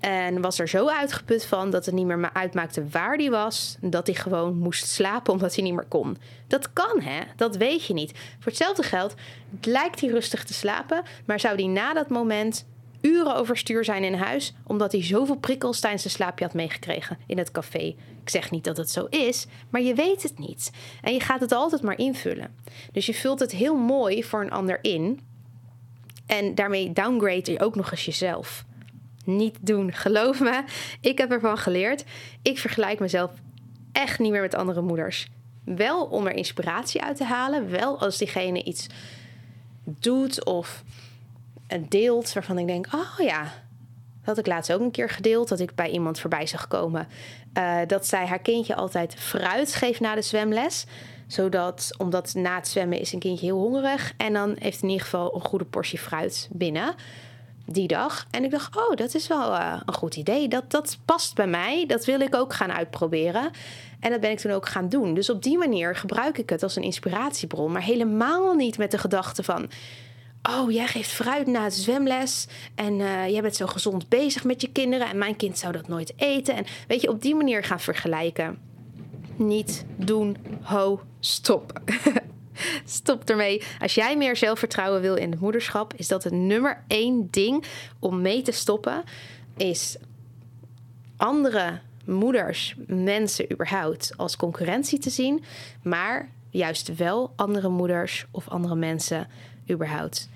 En 0.00 0.40
was 0.40 0.58
er 0.58 0.68
zo 0.68 0.88
uitgeput 0.88 1.44
van 1.44 1.70
dat 1.70 1.86
het 1.86 1.94
niet 1.94 2.06
meer 2.06 2.30
uitmaakte 2.32 2.88
waar 2.88 3.16
hij 3.16 3.30
was. 3.30 3.76
Dat 3.80 4.06
hij 4.06 4.16
gewoon 4.16 4.58
moest 4.58 4.86
slapen 4.86 5.32
omdat 5.32 5.54
hij 5.54 5.64
niet 5.64 5.74
meer 5.74 5.86
kon. 5.88 6.16
Dat 6.46 6.72
kan, 6.72 7.00
hè? 7.00 7.20
Dat 7.36 7.56
weet 7.56 7.84
je 7.86 7.94
niet. 7.94 8.10
Voor 8.38 8.52
hetzelfde 8.52 8.82
geld 8.82 9.14
lijkt 9.60 10.00
hij 10.00 10.10
rustig 10.10 10.44
te 10.44 10.54
slapen. 10.54 11.02
Maar 11.24 11.40
zou 11.40 11.54
hij 11.54 11.66
na 11.66 11.92
dat 11.92 12.08
moment 12.08 12.66
uren 13.04 13.36
overstuur 13.36 13.84
zijn 13.84 14.04
in 14.04 14.14
huis. 14.14 14.54
Omdat 14.66 14.92
hij 14.92 15.04
zoveel 15.04 15.36
prikkels 15.36 15.80
tijdens 15.80 16.02
zijn 16.02 16.14
slaapje 16.14 16.44
had 16.44 16.54
meegekregen 16.54 17.18
in 17.26 17.38
het 17.38 17.50
café. 17.50 17.94
Ik 18.20 18.30
zeg 18.30 18.50
niet 18.50 18.64
dat 18.64 18.76
het 18.76 18.90
zo 18.90 19.04
is, 19.04 19.46
maar 19.70 19.80
je 19.80 19.94
weet 19.94 20.22
het 20.22 20.38
niet. 20.38 20.70
En 21.02 21.12
je 21.12 21.20
gaat 21.20 21.40
het 21.40 21.52
altijd 21.52 21.82
maar 21.82 21.98
invullen. 21.98 22.54
Dus 22.92 23.06
je 23.06 23.14
vult 23.14 23.40
het 23.40 23.52
heel 23.52 23.76
mooi 23.76 24.24
voor 24.24 24.40
een 24.40 24.50
ander 24.50 24.78
in. 24.82 25.20
En 26.26 26.54
daarmee 26.54 26.92
downgrade 26.92 27.52
je 27.52 27.60
ook 27.60 27.74
nog 27.74 27.90
eens 27.90 28.04
jezelf 28.04 28.64
niet 29.24 29.56
doen. 29.60 29.92
Geloof 30.04 30.40
me, 30.40 30.64
ik 31.00 31.18
heb 31.18 31.30
ervan 31.30 31.58
geleerd. 31.58 32.04
Ik 32.42 32.58
vergelijk 32.58 33.00
mezelf 33.00 33.30
echt 33.92 34.18
niet 34.18 34.30
meer 34.30 34.40
met 34.40 34.54
andere 34.54 34.82
moeders. 34.82 35.28
Wel 35.64 36.04
om 36.04 36.26
er 36.26 36.34
inspiratie 36.34 37.02
uit 37.02 37.16
te 37.16 37.24
halen. 37.24 37.70
Wel 37.70 37.98
als 37.98 38.18
diegene 38.18 38.62
iets 38.62 38.86
doet 39.84 40.44
of 40.44 40.84
deelt 41.88 42.32
waarvan 42.32 42.58
ik 42.58 42.66
denk: 42.66 42.86
oh 42.94 43.26
ja, 43.26 43.42
dat 43.42 44.24
had 44.24 44.38
ik 44.38 44.46
laatst 44.46 44.72
ook 44.72 44.80
een 44.80 44.90
keer 44.90 45.10
gedeeld. 45.10 45.48
Dat 45.48 45.60
ik 45.60 45.74
bij 45.74 45.90
iemand 45.90 46.20
voorbij 46.20 46.46
zag 46.46 46.68
komen. 46.68 47.08
Uh, 47.58 47.78
dat 47.86 48.06
zij 48.06 48.26
haar 48.26 48.38
kindje 48.38 48.74
altijd 48.74 49.14
fruit 49.14 49.74
geeft 49.74 50.00
na 50.00 50.14
de 50.14 50.22
zwemles 50.22 50.86
zodat, 51.26 51.90
omdat 51.98 52.34
na 52.34 52.54
het 52.54 52.68
zwemmen 52.68 52.98
is 52.98 53.12
een 53.12 53.18
kindje 53.18 53.46
heel 53.46 53.58
hongerig. 53.58 54.12
En 54.16 54.32
dan 54.32 54.56
heeft 54.58 54.82
in 54.82 54.88
ieder 54.88 55.04
geval 55.04 55.34
een 55.34 55.40
goede 55.40 55.64
portie 55.64 55.98
fruit 55.98 56.48
binnen 56.52 56.94
die 57.66 57.88
dag. 57.88 58.26
En 58.30 58.44
ik 58.44 58.50
dacht, 58.50 58.76
oh, 58.76 58.96
dat 58.96 59.14
is 59.14 59.26
wel 59.26 59.52
uh, 59.52 59.80
een 59.86 59.94
goed 59.94 60.16
idee. 60.16 60.48
Dat, 60.48 60.70
dat 60.70 60.98
past 61.04 61.34
bij 61.34 61.46
mij. 61.46 61.86
Dat 61.86 62.04
wil 62.04 62.20
ik 62.20 62.34
ook 62.34 62.52
gaan 62.52 62.72
uitproberen. 62.72 63.50
En 64.00 64.10
dat 64.10 64.20
ben 64.20 64.30
ik 64.30 64.38
toen 64.38 64.52
ook 64.52 64.68
gaan 64.68 64.88
doen. 64.88 65.14
Dus 65.14 65.30
op 65.30 65.42
die 65.42 65.58
manier 65.58 65.96
gebruik 65.96 66.38
ik 66.38 66.50
het 66.50 66.62
als 66.62 66.76
een 66.76 66.82
inspiratiebron. 66.82 67.72
Maar 67.72 67.82
helemaal 67.82 68.54
niet 68.54 68.78
met 68.78 68.90
de 68.90 68.98
gedachte 68.98 69.42
van... 69.42 69.70
Oh, 70.50 70.70
jij 70.70 70.86
geeft 70.86 71.10
fruit 71.10 71.46
na 71.46 71.64
het 71.64 71.74
zwemles. 71.74 72.46
En 72.74 72.98
uh, 72.98 73.28
jij 73.28 73.42
bent 73.42 73.56
zo 73.56 73.66
gezond 73.66 74.08
bezig 74.08 74.44
met 74.44 74.60
je 74.60 74.72
kinderen. 74.72 75.08
En 75.08 75.18
mijn 75.18 75.36
kind 75.36 75.58
zou 75.58 75.72
dat 75.72 75.88
nooit 75.88 76.12
eten. 76.16 76.54
En 76.54 76.64
weet 76.88 77.00
je, 77.00 77.08
op 77.08 77.22
die 77.22 77.34
manier 77.34 77.64
gaan 77.64 77.80
vergelijken. 77.80 78.58
Niet 79.36 79.84
doen, 79.96 80.36
ho, 80.62 81.00
stop. 81.20 81.72
Stop 82.84 83.24
ermee. 83.24 83.62
Als 83.80 83.94
jij 83.94 84.16
meer 84.16 84.36
zelfvertrouwen 84.36 85.00
wil 85.00 85.14
in 85.14 85.30
het 85.30 85.40
moederschap, 85.40 85.94
is 85.96 86.08
dat 86.08 86.24
het 86.24 86.32
nummer 86.32 86.84
één 86.86 87.28
ding 87.30 87.64
om 87.98 88.22
mee 88.22 88.42
te 88.42 88.52
stoppen. 88.52 89.02
Is 89.56 89.96
andere 91.16 91.80
moeders, 92.04 92.74
mensen 92.86 93.52
überhaupt, 93.52 94.12
als 94.16 94.36
concurrentie 94.36 94.98
te 94.98 95.10
zien. 95.10 95.44
Maar 95.82 96.30
juist 96.50 96.96
wel 96.96 97.32
andere 97.36 97.68
moeders 97.68 98.26
of 98.30 98.48
andere 98.48 98.74
mensen 98.74 99.28
überhaupt 99.70 100.28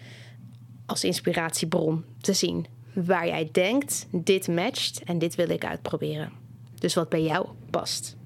als 0.86 1.04
inspiratiebron 1.04 2.04
te 2.20 2.32
zien. 2.32 2.66
Waar 2.92 3.26
jij 3.26 3.48
denkt, 3.52 4.06
dit 4.10 4.48
matcht 4.48 5.02
en 5.02 5.18
dit 5.18 5.34
wil 5.34 5.48
ik 5.48 5.64
uitproberen. 5.64 6.32
Dus 6.74 6.94
wat 6.94 7.08
bij 7.08 7.22
jou 7.22 7.46
past. 7.70 8.16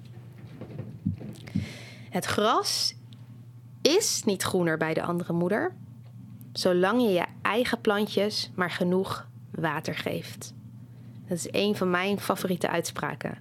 Het 2.11 2.25
gras 2.25 2.95
is 3.83 4.23
niet 4.25 4.43
groener 4.43 4.77
bij 4.77 4.95
de 4.95 5.03
andere 5.03 5.33
moeder, 5.33 5.75
zolang 6.53 7.03
je 7.03 7.09
je 7.09 7.25
eigen 7.43 7.81
plantjes 7.81 8.51
maar 8.55 8.71
genoeg 8.71 9.29
water 9.51 9.95
geeft. 9.95 10.55
Dat 11.29 11.38
is 11.38 11.49
een 11.51 11.77
van 11.77 11.91
mijn 11.91 12.21
favoriete 12.21 12.69
uitspraken. 12.69 13.38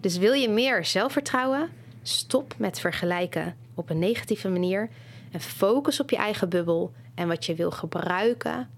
Dus 0.00 0.16
wil 0.16 0.32
je 0.32 0.48
meer 0.48 0.84
zelfvertrouwen? 0.84 1.68
Stop 2.02 2.54
met 2.58 2.80
vergelijken 2.80 3.56
op 3.74 3.90
een 3.90 3.98
negatieve 3.98 4.48
manier 4.48 4.88
en 5.32 5.40
focus 5.40 6.00
op 6.00 6.10
je 6.10 6.16
eigen 6.16 6.48
bubbel 6.48 6.92
en 7.14 7.28
wat 7.28 7.46
je 7.46 7.54
wil 7.54 7.70
gebruiken 7.70 8.70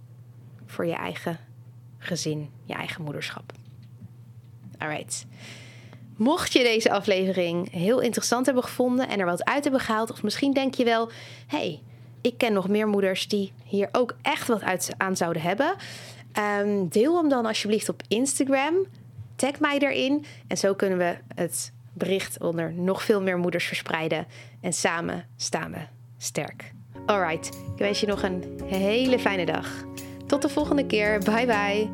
voor 0.66 0.86
je 0.86 0.94
eigen 0.94 1.38
gezin, 1.98 2.50
je 2.64 2.74
eigen 2.74 3.02
moederschap. 3.02 3.52
Alright. 4.78 5.26
Mocht 6.16 6.52
je 6.52 6.62
deze 6.62 6.90
aflevering 6.90 7.70
heel 7.72 8.00
interessant 8.00 8.46
hebben 8.46 8.64
gevonden 8.64 9.08
en 9.08 9.18
er 9.20 9.26
wat 9.26 9.44
uit 9.44 9.62
hebben 9.62 9.80
gehaald, 9.80 10.10
of 10.10 10.22
misschien 10.22 10.52
denk 10.52 10.74
je 10.74 10.84
wel: 10.84 11.10
hey, 11.46 11.82
ik 12.20 12.38
ken 12.38 12.52
nog 12.52 12.68
meer 12.68 12.88
moeders 12.88 13.28
die 13.28 13.52
hier 13.64 13.88
ook 13.92 14.16
echt 14.22 14.46
wat 14.46 14.62
uit 14.62 14.90
aan 14.96 15.16
zouden 15.16 15.42
hebben. 15.42 15.74
Um, 16.60 16.88
deel 16.88 17.16
hem 17.16 17.28
dan 17.28 17.46
alsjeblieft 17.46 17.88
op 17.88 18.02
Instagram. 18.08 18.74
Tag 19.36 19.60
mij 19.60 19.78
erin. 19.78 20.24
En 20.46 20.56
zo 20.56 20.74
kunnen 20.74 20.98
we 20.98 21.16
het 21.34 21.72
bericht 21.92 22.40
onder 22.40 22.72
nog 22.72 23.02
veel 23.02 23.22
meer 23.22 23.38
moeders 23.38 23.66
verspreiden. 23.66 24.26
En 24.60 24.72
samen 24.72 25.26
staan 25.36 25.72
we 25.72 25.99
sterk. 26.22 26.72
Alright, 27.06 27.46
ik 27.46 27.78
wens 27.78 28.00
je 28.00 28.06
nog 28.06 28.22
een 28.22 28.60
hele 28.64 29.18
fijne 29.18 29.46
dag. 29.46 29.68
Tot 30.26 30.42
de 30.42 30.48
volgende 30.48 30.86
keer. 30.86 31.18
Bye 31.18 31.46
bye. 31.46 31.90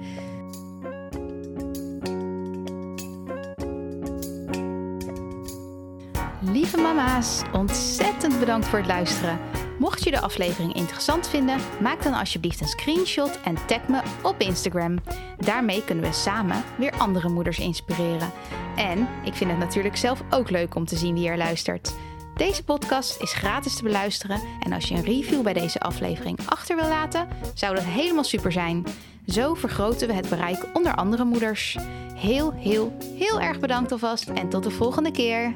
Lieve 6.53 6.77
mama's, 6.77 7.43
ontzettend 7.53 8.39
bedankt 8.39 8.67
voor 8.67 8.79
het 8.79 8.89
luisteren. 8.89 9.39
Mocht 9.79 10.05
je 10.05 10.11
de 10.11 10.21
aflevering 10.21 10.75
interessant 10.75 11.29
vinden, 11.29 11.59
maak 11.81 12.03
dan 12.03 12.15
alsjeblieft 12.15 12.61
een 12.61 12.67
screenshot 12.67 13.41
en 13.41 13.67
tag 13.67 13.89
me 13.89 14.03
op 14.23 14.41
Instagram. 14.41 14.99
Daarmee 15.39 15.85
kunnen 15.85 16.05
we 16.05 16.13
samen 16.13 16.65
weer 16.79 16.93
andere 16.99 17.29
moeders 17.29 17.59
inspireren. 17.59 18.31
En 18.77 19.09
ik 19.25 19.35
vind 19.35 19.51
het 19.51 19.59
natuurlijk 19.59 19.97
zelf 19.97 20.23
ook 20.31 20.51
leuk 20.51 20.75
om 20.75 20.85
te 20.85 20.97
zien 20.97 21.15
wie 21.15 21.29
er 21.29 21.37
luistert. 21.37 21.95
Deze 22.37 22.65
podcast 22.65 23.21
is 23.21 23.33
gratis 23.33 23.77
te 23.77 23.83
beluisteren 23.83 24.41
en 24.61 24.73
als 24.73 24.89
je 24.89 24.95
een 24.95 25.05
review 25.05 25.43
bij 25.43 25.53
deze 25.53 25.81
aflevering 25.81 26.39
achter 26.47 26.77
wil 26.77 26.89
laten, 26.89 27.29
zou 27.55 27.75
dat 27.75 27.85
helemaal 27.85 28.25
super 28.25 28.53
zijn. 28.53 28.85
Zo 29.27 29.55
vergroten 29.55 30.09
we 30.09 30.15
het 30.15 30.29
bereik 30.29 30.67
onder 30.73 30.95
andere 30.95 31.25
moeders. 31.25 31.77
Heel, 32.15 32.53
heel, 32.53 32.97
heel 33.19 33.41
erg 33.41 33.59
bedankt 33.59 33.93
alvast 33.93 34.29
en 34.29 34.49
tot 34.49 34.63
de 34.63 34.71
volgende 34.71 35.11
keer. 35.11 35.55